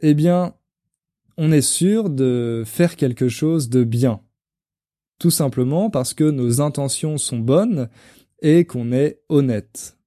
eh 0.01 0.14
bien, 0.14 0.55
on 1.37 1.53
est 1.53 1.61
sûr 1.61 2.09
de 2.09 2.62
faire 2.64 2.96
quelque 2.96 3.29
chose 3.29 3.68
de 3.68 3.85
bien. 3.85 4.22
Tout 5.18 5.31
simplement 5.31 5.90
parce 5.90 6.14
que 6.14 6.25
nos 6.25 6.62
intentions 6.62 7.18
sont 7.18 7.38
bonnes 7.38 7.90
et 8.40 8.64
qu'on 8.64 8.92
est 8.92 9.20
honnête. 9.29 9.98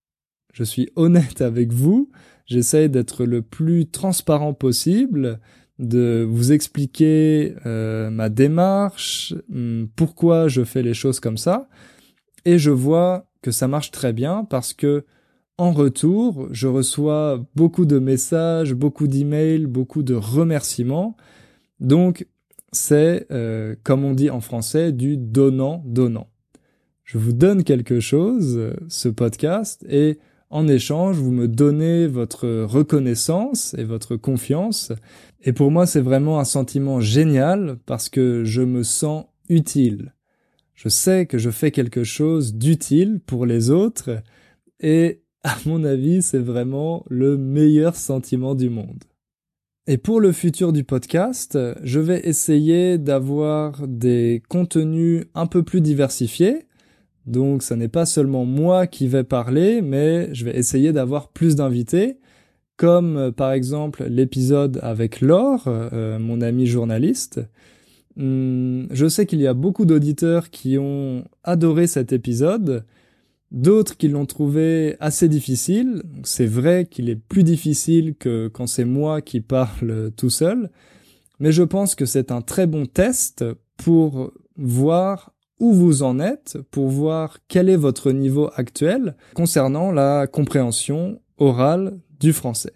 Je 0.52 0.64
suis 0.64 0.90
honnête 0.96 1.42
avec 1.42 1.72
vous, 1.72 2.10
j'essaye 2.48 2.90
d'être 2.90 3.24
le 3.24 3.44
plus 3.44 3.86
transparent 3.86 4.56
possible, 4.56 5.40
de 5.78 6.26
vous 6.28 6.54
expliquer 6.54 7.54
euh, 7.68 8.10
ma 8.10 8.30
démarche, 8.30 9.36
hmm, 9.50 9.86
pourquoi 9.96 10.48
je 10.48 10.64
fais 10.64 10.82
les 10.82 10.96
choses 10.96 11.20
comme 11.20 11.38
ça, 11.38 11.70
et 12.46 12.58
je 12.58 12.72
vois 12.72 13.30
que 13.44 13.52
ça 13.52 13.68
marche 13.68 13.92
très 13.92 14.12
bien 14.12 14.44
parce 14.44 14.74
que 14.74 15.06
en 15.58 15.72
retour, 15.72 16.48
je 16.52 16.68
reçois 16.68 17.46
beaucoup 17.56 17.86
de 17.86 18.00
messages, 18.00 18.74
beaucoup 18.74 19.08
d'emails, 19.08 19.66
beaucoup 19.66 20.04
de 20.04 20.14
remerciements. 20.14 21.16
Donc, 21.80 22.28
c'est, 22.72 23.26
euh, 23.32 23.76
comme 23.84 24.04
on 24.04 24.14
dit 24.14 24.30
en 24.30 24.42
français, 24.42 24.92
du 24.92 25.18
donnant-donnant. 25.18 26.28
Je 27.04 27.18
vous 27.18 27.34
donne 27.34 27.64
quelque 27.64 28.00
chose, 28.00 28.74
ce 28.90 29.10
podcast, 29.10 29.86
et 29.88 30.18
en 30.50 30.68
échange, 30.68 31.18
vous 31.18 31.32
me 31.32 31.48
donnez 31.48 32.08
votre 32.08 32.48
reconnaissance 32.64 33.74
et 33.78 33.84
votre 33.84 34.16
confiance. 34.16 34.92
Et 35.42 35.54
pour 35.54 35.72
moi, 35.72 35.86
c'est 35.86 36.02
vraiment 36.02 36.40
un 36.40 36.46
sentiment 36.46 37.00
génial 37.00 37.78
parce 37.86 38.10
que 38.10 38.44
je 38.44 38.62
me 38.62 38.84
sens 38.84 39.26
utile. 39.50 40.14
Je 40.74 40.90
sais 40.90 41.26
que 41.26 41.38
je 41.38 41.50
fais 41.50 41.72
quelque 41.72 42.04
chose 42.04 42.56
d'utile 42.56 43.20
pour 43.26 43.46
les 43.46 43.70
autres 43.70 44.22
et 44.80 45.22
à 45.46 45.56
mon 45.68 45.84
avis, 45.84 46.24
c'est 46.24 46.40
vraiment 46.40 47.06
le 47.08 47.38
meilleur 47.38 47.96
sentiment 47.96 48.56
du 48.56 48.70
monde. 48.70 49.04
Et 49.86 50.00
pour 50.00 50.20
le 50.20 50.32
futur 50.32 50.74
du 50.74 50.84
podcast, 50.84 51.58
je 51.84 52.00
vais 52.00 52.28
essayer 52.28 52.98
d'avoir 52.98 53.88
des 53.88 54.42
contenus 54.50 55.26
un 55.36 55.46
peu 55.46 55.62
plus 55.62 55.82
diversifiés, 55.82 56.66
donc 57.28 57.62
ce 57.62 57.76
n'est 57.76 57.88
pas 57.88 58.08
seulement 58.08 58.44
moi 58.44 58.88
qui 58.88 59.08
vais 59.08 59.24
parler, 59.24 59.84
mais 59.84 60.34
je 60.34 60.46
vais 60.46 60.58
essayer 60.58 60.92
d'avoir 60.92 61.30
plus 61.30 61.56
d'invités, 61.56 62.18
comme 62.76 63.16
euh, 63.16 63.32
par 63.32 63.52
exemple 63.52 64.06
l'épisode 64.10 64.80
avec 64.82 65.22
Laure, 65.22 65.64
euh, 65.68 66.18
mon 66.18 66.42
ami 66.42 66.66
journaliste. 66.66 67.40
Hum, 68.18 68.88
je 68.90 69.08
sais 69.08 69.28
qu'il 69.28 69.42
y 69.42 69.48
a 69.48 69.54
beaucoup 69.54 69.86
d'auditeurs 69.86 70.50
qui 70.50 70.80
ont 70.80 71.24
adoré 71.44 71.86
cet 71.86 72.14
épisode, 72.14 72.84
d'autres 73.56 73.98
qui 73.98 74.10
l'ont 74.10 74.28
trouvé 74.28 74.96
assez 75.00 75.28
difficile. 75.28 76.04
C'est 76.24 76.46
vrai 76.46 76.86
qu'il 76.86 77.10
est 77.10 77.16
plus 77.16 77.44
difficile 77.44 78.14
que 78.16 78.48
quand 78.50 78.68
c'est 78.68 78.86
moi 78.86 79.22
qui 79.22 79.42
parle 79.42 80.12
tout 80.18 80.30
seul, 80.30 80.70
mais 81.40 81.52
je 81.52 81.64
pense 81.64 81.96
que 81.96 82.06
c'est 82.06 82.32
un 82.32 82.42
très 82.42 82.68
bon 82.68 82.86
test 82.86 83.44
pour 83.78 84.32
voir 84.58 85.32
où 85.60 85.74
vous 85.74 86.04
en 86.04 86.20
êtes 86.20 86.58
pour 86.70 86.90
voir 86.90 87.38
quel 87.48 87.70
est 87.70 87.78
votre 87.78 88.12
niveau 88.12 88.50
actuel 88.56 89.16
concernant 89.34 89.92
la 89.92 90.28
compréhension 90.28 91.20
orale 91.38 91.98
du 92.20 92.34
français. 92.34 92.74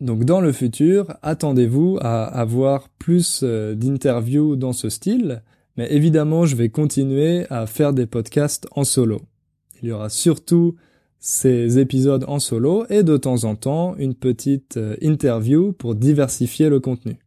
Donc 0.00 0.24
dans 0.24 0.40
le 0.40 0.52
futur, 0.52 1.14
attendez-vous 1.22 1.98
à 2.00 2.24
avoir 2.24 2.88
plus 2.88 3.40
euh, 3.42 3.74
d'interviews 3.74 4.56
dans 4.56 4.72
ce 4.72 4.88
style, 4.88 5.42
mais 5.76 5.92
évidemment 5.92 6.46
je 6.46 6.56
vais 6.56 6.70
continuer 6.70 7.46
à 7.50 7.66
faire 7.66 7.92
des 7.92 8.06
podcasts 8.06 8.66
en 8.72 8.84
solo. 8.84 9.20
Il 9.82 9.88
y 9.88 9.92
aura 9.92 10.08
surtout 10.08 10.76
ces 11.18 11.80
épisodes 11.80 12.24
en 12.28 12.38
solo 12.38 12.86
et 12.88 13.02
de 13.02 13.16
temps 13.16 13.42
en 13.42 13.56
temps 13.56 13.96
une 13.96 14.14
petite 14.14 14.76
euh, 14.76 14.96
interview 15.00 15.72
pour 15.72 15.96
diversifier 15.96 16.68
le 16.68 16.78
contenu. 16.78 17.18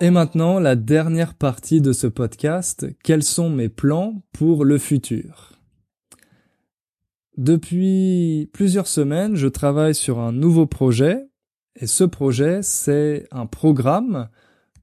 Et 0.00 0.10
maintenant, 0.10 0.58
la 0.58 0.76
dernière 0.76 1.32
partie 1.32 1.80
de 1.80 1.92
ce 1.92 2.06
podcast, 2.06 2.86
quels 3.02 3.22
sont 3.22 3.48
mes 3.48 3.70
plans 3.70 4.22
pour 4.32 4.66
le 4.66 4.76
futur? 4.76 5.52
Depuis 7.38 8.50
plusieurs 8.52 8.88
semaines, 8.88 9.36
je 9.36 9.48
travaille 9.48 9.94
sur 9.94 10.18
un 10.18 10.32
nouveau 10.32 10.66
projet, 10.66 11.24
et 11.76 11.86
ce 11.86 12.04
projet, 12.04 12.60
c'est 12.62 13.26
un 13.30 13.46
programme 13.46 14.28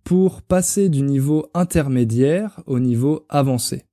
pour 0.03 0.41
passer 0.41 0.89
du 0.89 1.01
niveau 1.01 1.47
intermédiaire 1.53 2.61
au 2.65 2.79
niveau 2.79 3.25
avancé. 3.29 3.85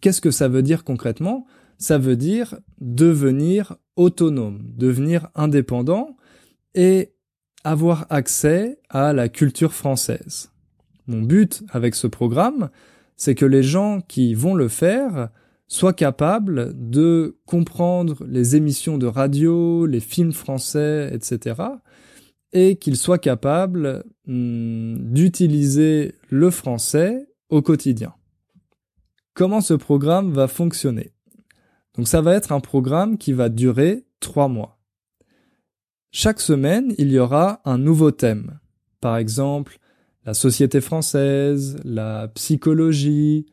Qu'est-ce 0.00 0.20
que 0.20 0.30
ça 0.30 0.48
veut 0.48 0.62
dire 0.62 0.84
concrètement? 0.84 1.46
Ça 1.78 1.98
veut 1.98 2.16
dire 2.16 2.56
devenir 2.80 3.76
autonome, 3.96 4.62
devenir 4.76 5.28
indépendant 5.34 6.16
et 6.74 7.12
avoir 7.64 8.06
accès 8.10 8.78
à 8.88 9.12
la 9.12 9.28
culture 9.28 9.72
française. 9.72 10.50
Mon 11.06 11.22
but 11.22 11.62
avec 11.70 11.94
ce 11.94 12.06
programme, 12.06 12.70
c'est 13.16 13.34
que 13.34 13.46
les 13.46 13.62
gens 13.62 14.00
qui 14.00 14.34
vont 14.34 14.54
le 14.54 14.68
faire 14.68 15.28
soient 15.66 15.92
capables 15.92 16.72
de 16.74 17.38
comprendre 17.46 18.24
les 18.26 18.56
émissions 18.56 18.98
de 18.98 19.06
radio, 19.06 19.86
les 19.86 20.00
films 20.00 20.32
français, 20.32 21.10
etc., 21.12 21.62
et 22.54 22.76
qu'ils 22.76 22.96
soient 22.96 23.18
capables 23.18 24.04
hmm, 24.26 25.12
d'utiliser 25.12 26.14
le 26.30 26.50
français 26.50 27.28
au 27.50 27.60
quotidien. 27.60 28.14
Comment 29.34 29.60
ce 29.60 29.74
programme 29.74 30.32
va 30.32 30.48
fonctionner? 30.48 31.12
Donc 31.96 32.08
ça 32.08 32.20
va 32.20 32.34
être 32.34 32.52
un 32.52 32.60
programme 32.60 33.18
qui 33.18 33.32
va 33.32 33.48
durer 33.48 34.04
trois 34.20 34.48
mois. 34.48 34.78
Chaque 36.10 36.40
semaine, 36.40 36.94
il 36.96 37.10
y 37.10 37.18
aura 37.18 37.60
un 37.64 37.76
nouveau 37.76 38.12
thème. 38.12 38.60
Par 39.00 39.16
exemple, 39.16 39.78
la 40.24 40.32
société 40.32 40.80
française, 40.80 41.76
la 41.84 42.28
psychologie, 42.28 43.46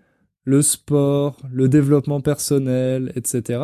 le 0.43 0.61
sport, 0.61 1.37
le 1.51 1.67
développement 1.67 2.21
personnel, 2.21 3.11
etc. 3.15 3.63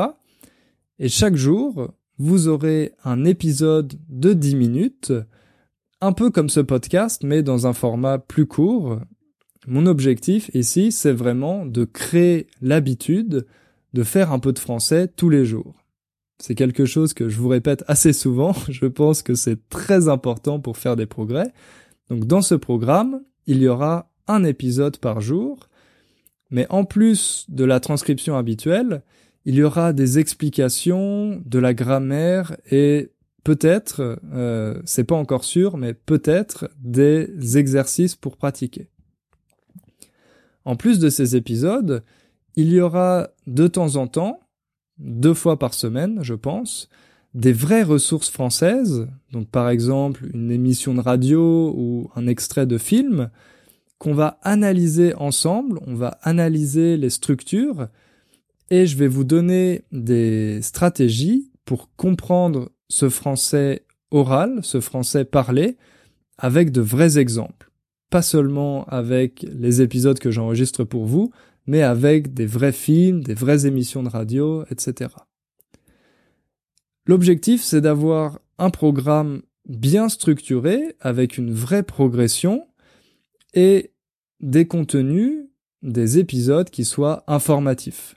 Et 1.00 1.10
chaque 1.10 1.36
jour, 1.36 1.94
vous 2.20 2.48
aurez 2.48 2.94
un 3.04 3.26
épisode 3.26 3.94
de 4.10 4.34
10 4.34 4.56
minutes, 4.56 5.14
un 6.02 6.14
peu 6.14 6.30
comme 6.30 6.50
ce 6.50 6.60
podcast, 6.60 7.24
mais 7.24 7.44
dans 7.44 7.68
un 7.68 7.74
format 7.74 8.18
plus 8.18 8.48
court. 8.48 9.00
Mon 9.68 9.86
objectif 9.86 10.50
ici, 10.54 10.92
c'est 10.92 11.12
vraiment 11.12 11.66
de 11.66 11.84
créer 11.84 12.48
l'habitude 12.62 13.46
de 13.94 14.04
faire 14.04 14.32
un 14.32 14.40
peu 14.40 14.54
de 14.54 14.60
français 14.60 15.08
tous 15.08 15.30
les 15.30 15.46
jours. 15.46 15.76
C'est 16.40 16.56
quelque 16.56 16.86
chose 16.86 17.14
que 17.14 17.30
je 17.30 17.38
vous 17.38 17.48
répète 17.48 17.84
assez 17.88 18.14
souvent. 18.14 18.54
Je 18.70 18.86
pense 18.86 19.24
que 19.24 19.34
c'est 19.34 19.68
très 19.70 20.08
important 20.08 20.60
pour 20.60 20.78
faire 20.78 20.96
des 20.96 21.08
progrès. 21.08 21.52
Donc 22.10 22.26
dans 22.26 22.42
ce 22.42 22.56
programme, 22.56 23.22
il 23.48 23.62
y 23.62 23.68
aura 23.68 24.12
un 24.28 24.44
épisode 24.44 24.98
par 24.98 25.22
jour, 25.22 25.70
mais 26.52 26.68
en 26.70 26.84
plus 26.84 27.46
de 27.50 27.64
la 27.64 27.80
transcription 27.80 28.38
habituelle, 28.38 29.02
il 29.48 29.56
y 29.56 29.64
aura 29.64 29.94
des 29.94 30.20
explications, 30.20 31.42
de 31.46 31.58
la 31.58 31.74
grammaire 31.74 32.58
et 32.70 33.14
peut-être, 33.46 34.20
euh, 34.34 34.82
c'est 34.84 35.06
pas 35.06 35.16
encore 35.16 35.46
sûr, 35.46 35.78
mais 35.78 35.94
peut-être 35.94 36.70
des 36.82 37.58
exercices 37.58 38.18
pour 38.18 38.36
pratiquer. 38.36 38.90
En 40.66 40.76
plus 40.76 41.00
de 41.00 41.10
ces 41.10 41.38
épisodes, 41.38 42.04
il 42.58 42.74
y 42.74 42.82
aura 42.82 43.30
de 43.48 43.68
temps 43.68 43.96
en 43.96 44.08
temps 44.08 44.42
deux 44.98 45.34
fois 45.34 45.58
par 45.58 45.74
semaine, 45.74 46.20
je 46.24 46.34
pense, 46.34 46.90
des 47.34 47.54
vraies 47.54 47.84
ressources 47.84 48.30
françaises, 48.30 49.08
donc 49.32 49.48
par 49.48 49.70
exemple 49.70 50.30
une 50.34 50.52
émission 50.52 50.94
de 50.94 51.00
radio 51.00 51.74
ou 51.74 52.10
un 52.18 52.28
extrait 52.28 52.66
de 52.66 52.78
film, 52.78 53.30
qu'on 53.98 54.14
va 54.14 54.40
analyser 54.42 55.16
ensemble, 55.16 55.80
on 55.88 55.96
va 55.96 56.18
analyser 56.22 56.98
les 56.98 57.10
structures, 57.10 57.88
et 58.70 58.86
je 58.86 58.98
vais 58.98 59.08
vous 59.08 59.24
donner 59.24 59.84
des 59.92 60.62
stratégies 60.62 61.52
pour 61.66 61.94
comprendre 61.96 62.72
ce 62.90 63.10
français 63.10 63.86
oral, 64.12 64.60
ce 64.64 64.80
français 64.80 65.26
parlé, 65.26 65.78
avec 66.38 66.72
de 66.72 66.82
vrais 66.82 67.18
exemples. 67.18 67.72
Pas 68.10 68.22
seulement 68.22 68.86
avec 68.86 69.44
les 69.44 69.82
épisodes 69.82 70.20
que 70.20 70.32
j'enregistre 70.32 70.84
pour 70.84 71.06
vous, 71.06 71.32
mais 71.66 71.82
avec 71.82 72.34
des 72.34 72.46
vrais 72.46 72.72
films, 72.72 73.22
des 73.22 73.34
vraies 73.34 73.66
émissions 73.66 74.04
de 74.04 74.10
radio, 74.10 74.64
etc. 74.72 75.10
L'objectif, 77.06 77.62
c'est 77.62 77.82
d'avoir 77.82 78.40
un 78.58 78.70
programme 78.70 79.42
bien 79.68 80.08
structuré, 80.08 80.96
avec 81.02 81.38
une 81.38 81.52
vraie 81.52 81.84
progression, 81.84 82.68
et 83.54 83.92
des 84.40 84.68
contenus, 84.68 85.46
des 85.82 86.20
épisodes 86.20 86.70
qui 86.70 86.86
soient 86.86 87.24
informatifs. 87.28 88.17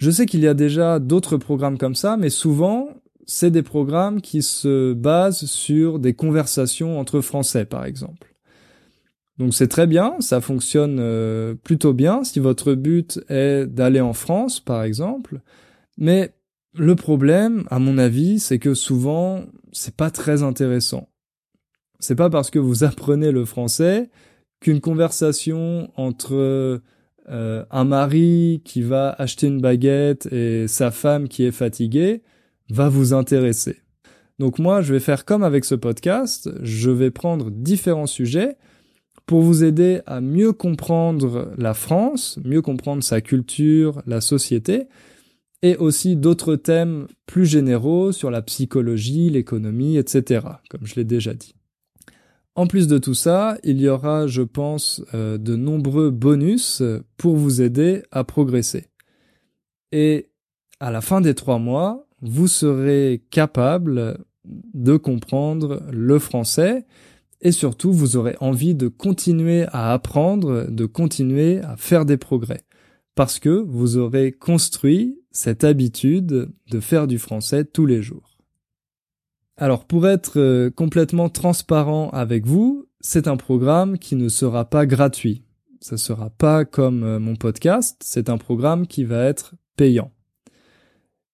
Je 0.00 0.10
sais 0.10 0.24
qu'il 0.24 0.40
y 0.40 0.48
a 0.48 0.54
déjà 0.54 0.98
d'autres 0.98 1.36
programmes 1.36 1.76
comme 1.76 1.94
ça, 1.94 2.16
mais 2.16 2.30
souvent, 2.30 2.88
c'est 3.26 3.50
des 3.50 3.62
programmes 3.62 4.22
qui 4.22 4.40
se 4.40 4.94
basent 4.94 5.44
sur 5.44 5.98
des 5.98 6.14
conversations 6.14 6.98
entre 6.98 7.20
Français, 7.20 7.66
par 7.66 7.84
exemple. 7.84 8.34
Donc 9.36 9.52
c'est 9.52 9.68
très 9.68 9.86
bien, 9.86 10.16
ça 10.20 10.40
fonctionne 10.40 10.96
euh, 11.00 11.54
plutôt 11.54 11.92
bien 11.92 12.24
si 12.24 12.40
votre 12.40 12.72
but 12.72 13.20
est 13.28 13.66
d'aller 13.66 14.00
en 14.00 14.14
France, 14.14 14.58
par 14.58 14.84
exemple. 14.84 15.42
Mais 15.98 16.32
le 16.74 16.96
problème, 16.96 17.64
à 17.70 17.78
mon 17.78 17.98
avis, 17.98 18.40
c'est 18.40 18.58
que 18.58 18.72
souvent, 18.72 19.44
c'est 19.70 19.96
pas 19.96 20.10
très 20.10 20.42
intéressant. 20.42 21.10
C'est 21.98 22.16
pas 22.16 22.30
parce 22.30 22.48
que 22.48 22.58
vous 22.58 22.84
apprenez 22.84 23.32
le 23.32 23.44
français 23.44 24.08
qu'une 24.60 24.80
conversation 24.80 25.90
entre 25.96 26.80
euh, 27.30 27.64
un 27.70 27.84
mari 27.84 28.60
qui 28.64 28.82
va 28.82 29.10
acheter 29.10 29.46
une 29.46 29.60
baguette 29.60 30.26
et 30.32 30.66
sa 30.66 30.90
femme 30.90 31.28
qui 31.28 31.44
est 31.44 31.52
fatiguée 31.52 32.22
va 32.70 32.88
vous 32.88 33.14
intéresser. 33.14 33.76
Donc 34.38 34.58
moi, 34.58 34.82
je 34.82 34.94
vais 34.94 35.00
faire 35.00 35.24
comme 35.24 35.42
avec 35.42 35.64
ce 35.64 35.74
podcast, 35.74 36.50
je 36.62 36.90
vais 36.90 37.10
prendre 37.10 37.50
différents 37.50 38.06
sujets 38.06 38.56
pour 39.26 39.42
vous 39.42 39.62
aider 39.62 40.00
à 40.06 40.20
mieux 40.20 40.52
comprendre 40.52 41.52
la 41.56 41.74
France, 41.74 42.38
mieux 42.44 42.62
comprendre 42.62 43.04
sa 43.04 43.20
culture, 43.20 44.02
la 44.06 44.20
société, 44.20 44.88
et 45.62 45.76
aussi 45.76 46.16
d'autres 46.16 46.56
thèmes 46.56 47.06
plus 47.26 47.46
généraux 47.46 48.12
sur 48.12 48.30
la 48.30 48.42
psychologie, 48.42 49.30
l'économie, 49.30 49.98
etc., 49.98 50.46
comme 50.68 50.86
je 50.86 50.94
l'ai 50.96 51.04
déjà 51.04 51.34
dit. 51.34 51.54
En 52.54 52.66
plus 52.66 52.88
de 52.88 52.98
tout 52.98 53.14
ça, 53.14 53.58
il 53.62 53.80
y 53.80 53.88
aura, 53.88 54.26
je 54.26 54.42
pense, 54.42 55.02
euh, 55.14 55.38
de 55.38 55.56
nombreux 55.56 56.10
bonus 56.10 56.82
pour 57.16 57.36
vous 57.36 57.62
aider 57.62 58.02
à 58.10 58.24
progresser. 58.24 58.86
Et 59.92 60.30
à 60.80 60.90
la 60.90 61.00
fin 61.00 61.20
des 61.20 61.34
trois 61.34 61.58
mois, 61.58 62.06
vous 62.22 62.48
serez 62.48 63.22
capable 63.30 64.18
de 64.44 64.96
comprendre 64.96 65.82
le 65.90 66.18
français 66.18 66.86
et 67.40 67.52
surtout 67.52 67.92
vous 67.92 68.16
aurez 68.16 68.36
envie 68.40 68.74
de 68.74 68.88
continuer 68.88 69.64
à 69.72 69.92
apprendre, 69.92 70.66
de 70.68 70.86
continuer 70.86 71.60
à 71.60 71.76
faire 71.76 72.04
des 72.04 72.16
progrès 72.16 72.64
parce 73.14 73.38
que 73.38 73.50
vous 73.50 73.96
aurez 73.96 74.32
construit 74.32 75.18
cette 75.30 75.64
habitude 75.64 76.48
de 76.70 76.80
faire 76.80 77.06
du 77.06 77.18
français 77.18 77.64
tous 77.64 77.86
les 77.86 78.02
jours. 78.02 78.29
Alors 79.60 79.84
pour 79.84 80.08
être 80.08 80.40
euh, 80.40 80.70
complètement 80.70 81.28
transparent 81.28 82.08
avec 82.14 82.46
vous, 82.46 82.88
c'est 83.00 83.28
un 83.28 83.36
programme 83.36 83.98
qui 83.98 84.16
ne 84.16 84.30
sera 84.30 84.64
pas 84.64 84.86
gratuit. 84.86 85.44
Ça 85.82 85.98
sera 85.98 86.30
pas 86.30 86.64
comme 86.64 87.04
euh, 87.04 87.18
mon 87.18 87.36
podcast, 87.36 88.00
c'est 88.02 88.30
un 88.30 88.38
programme 88.38 88.86
qui 88.86 89.04
va 89.04 89.22
être 89.22 89.54
payant. 89.76 90.12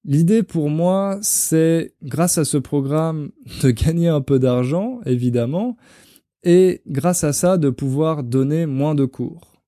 L'idée 0.03 0.43
pour 0.43 0.71
moi, 0.71 1.21
c'est 1.23 1.95
grâce 2.03 2.37
à 2.37 2.45
ce 2.45 2.59
programme 2.59 3.31
de 3.63 3.71
gagner 3.71 4.09
un 4.09 4.21
peu 4.21 4.41
d'argent, 4.41 4.99
évidemment, 5.07 5.77
et 6.43 6.83
grâce 6.89 7.23
à 7.23 7.33
ça 7.33 7.59
de 7.59 7.71
pouvoir 7.71 8.25
donner 8.25 8.67
moins 8.67 8.97
de 8.97 9.05
cours. 9.05 9.63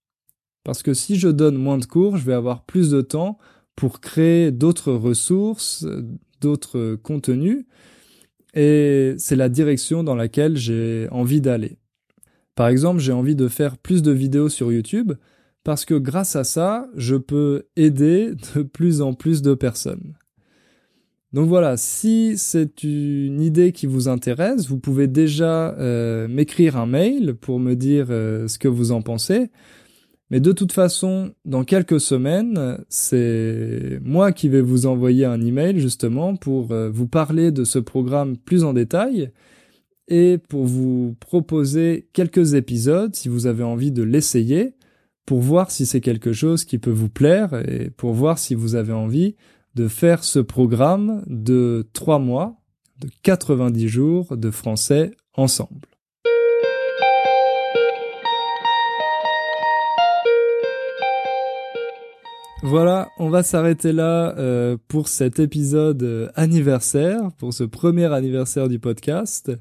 Parce 0.64 0.82
que 0.82 0.94
si 0.94 1.14
je 1.14 1.28
donne 1.28 1.58
moins 1.58 1.78
de 1.78 1.86
cours, 1.86 2.16
je 2.16 2.24
vais 2.24 2.34
avoir 2.34 2.64
plus 2.64 2.90
de 2.90 3.02
temps 3.02 3.38
pour 3.76 4.00
créer 4.00 4.50
d'autres 4.50 4.92
ressources, 4.92 5.86
d'autres 6.40 6.96
contenus, 6.96 7.64
et 8.58 9.14
c'est 9.18 9.36
la 9.36 9.48
direction 9.48 10.02
dans 10.02 10.16
laquelle 10.16 10.56
j'ai 10.56 11.06
envie 11.12 11.40
d'aller. 11.40 11.78
Par 12.56 12.66
exemple, 12.66 12.98
j'ai 12.98 13.12
envie 13.12 13.36
de 13.36 13.46
faire 13.46 13.78
plus 13.78 14.02
de 14.02 14.10
vidéos 14.10 14.48
sur 14.48 14.72
YouTube 14.72 15.12
parce 15.62 15.84
que 15.84 15.94
grâce 15.94 16.34
à 16.34 16.42
ça, 16.42 16.88
je 16.96 17.14
peux 17.14 17.66
aider 17.76 18.32
de 18.56 18.62
plus 18.62 19.00
en 19.00 19.14
plus 19.14 19.42
de 19.42 19.54
personnes. 19.54 20.14
Donc 21.32 21.48
voilà, 21.48 21.76
si 21.76 22.36
c'est 22.36 22.82
une 22.82 23.40
idée 23.40 23.70
qui 23.70 23.86
vous 23.86 24.08
intéresse, 24.08 24.66
vous 24.66 24.78
pouvez 24.78 25.06
déjà 25.06 25.74
euh, 25.78 26.26
m'écrire 26.26 26.76
un 26.76 26.86
mail 26.86 27.34
pour 27.34 27.60
me 27.60 27.74
dire 27.74 28.06
euh, 28.10 28.48
ce 28.48 28.58
que 28.58 28.66
vous 28.66 28.90
en 28.90 29.02
pensez. 29.02 29.50
Mais 30.30 30.40
de 30.40 30.52
toute 30.52 30.72
façon, 30.72 31.32
dans 31.44 31.64
quelques 31.64 32.00
semaines, 32.00 32.78
c'est 32.88 33.98
moi 34.02 34.32
qui 34.32 34.48
vais 34.48 34.60
vous 34.60 34.86
envoyer 34.86 35.24
un 35.24 35.40
email 35.40 35.80
justement 35.80 36.36
pour 36.36 36.70
euh, 36.72 36.90
vous 36.90 37.08
parler 37.08 37.50
de 37.50 37.64
ce 37.64 37.78
programme 37.78 38.36
plus 38.36 38.64
en 38.64 38.74
détail 38.74 39.32
et 40.06 40.38
pour 40.38 40.66
vous 40.66 41.16
proposer 41.20 42.08
quelques 42.12 42.54
épisodes 42.54 43.14
si 43.14 43.28
vous 43.28 43.46
avez 43.46 43.64
envie 43.64 43.92
de 43.92 44.02
l'essayer 44.02 44.74
pour 45.24 45.40
voir 45.40 45.70
si 45.70 45.84
c'est 45.84 46.00
quelque 46.00 46.32
chose 46.32 46.64
qui 46.64 46.78
peut 46.78 46.90
vous 46.90 47.10
plaire 47.10 47.52
et 47.68 47.90
pour 47.90 48.14
voir 48.14 48.38
si 48.38 48.54
vous 48.54 48.76
avez 48.76 48.94
envie 48.94 49.36
de 49.74 49.86
faire 49.86 50.24
ce 50.24 50.38
programme 50.38 51.22
de 51.26 51.86
trois 51.92 52.18
mois, 52.18 52.56
de 53.00 53.08
90 53.22 53.88
jours 53.88 54.36
de 54.36 54.50
français 54.50 55.10
ensemble. 55.34 55.87
Voilà, 62.62 63.08
on 63.18 63.28
va 63.28 63.44
s'arrêter 63.44 63.92
là 63.92 64.36
euh, 64.36 64.76
pour 64.88 65.06
cet 65.06 65.38
épisode 65.38 66.02
euh, 66.02 66.28
anniversaire, 66.34 67.30
pour 67.38 67.54
ce 67.54 67.62
premier 67.62 68.12
anniversaire 68.12 68.68
du 68.68 68.80
podcast. 68.80 69.52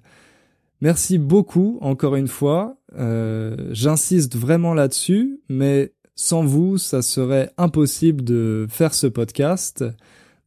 Merci 0.81 1.19
beaucoup, 1.19 1.77
encore 1.81 2.15
une 2.15 2.27
fois. 2.27 2.77
Euh, 2.97 3.55
j'insiste 3.71 4.35
vraiment 4.35 4.73
là-dessus, 4.73 5.39
mais 5.47 5.93
sans 6.15 6.43
vous, 6.43 6.79
ça 6.79 7.03
serait 7.03 7.51
impossible 7.57 8.23
de 8.23 8.65
faire 8.67 8.95
ce 8.95 9.05
podcast. 9.05 9.85